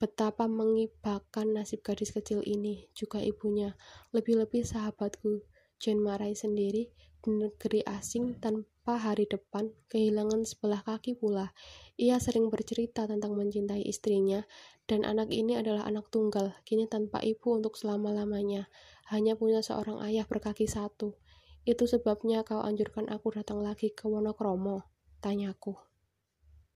Betapa 0.01 0.49
mengibakan 0.49 1.53
nasib 1.53 1.85
gadis 1.85 2.09
kecil 2.09 2.41
ini, 2.41 2.89
juga 2.97 3.21
ibunya. 3.21 3.77
Lebih-lebih 4.17 4.65
sahabatku, 4.65 5.45
Jen 5.77 6.01
Marai 6.01 6.33
sendiri, 6.33 6.89
di 7.21 7.29
negeri 7.29 7.85
asing 7.85 8.41
tanpa 8.41 8.97
hari 8.97 9.29
depan, 9.29 9.69
kehilangan 9.93 10.41
sebelah 10.41 10.81
kaki 10.81 11.13
pula. 11.13 11.53
Ia 12.01 12.17
sering 12.17 12.49
bercerita 12.49 13.05
tentang 13.05 13.37
mencintai 13.37 13.85
istrinya, 13.85 14.41
dan 14.89 15.05
anak 15.05 15.29
ini 15.29 15.61
adalah 15.61 15.85
anak 15.85 16.09
tunggal, 16.09 16.57
kini 16.65 16.89
tanpa 16.89 17.21
ibu 17.21 17.53
untuk 17.53 17.77
selama-lamanya. 17.77 18.73
Hanya 19.13 19.37
punya 19.37 19.61
seorang 19.61 20.01
ayah 20.01 20.25
berkaki 20.25 20.65
satu. 20.65 21.13
Itu 21.61 21.85
sebabnya 21.85 22.41
kau 22.41 22.65
anjurkan 22.65 23.05
aku 23.05 23.37
datang 23.37 23.61
lagi 23.61 23.93
ke 23.93 24.09
Wonokromo, 24.09 24.81
tanyaku. 25.21 25.90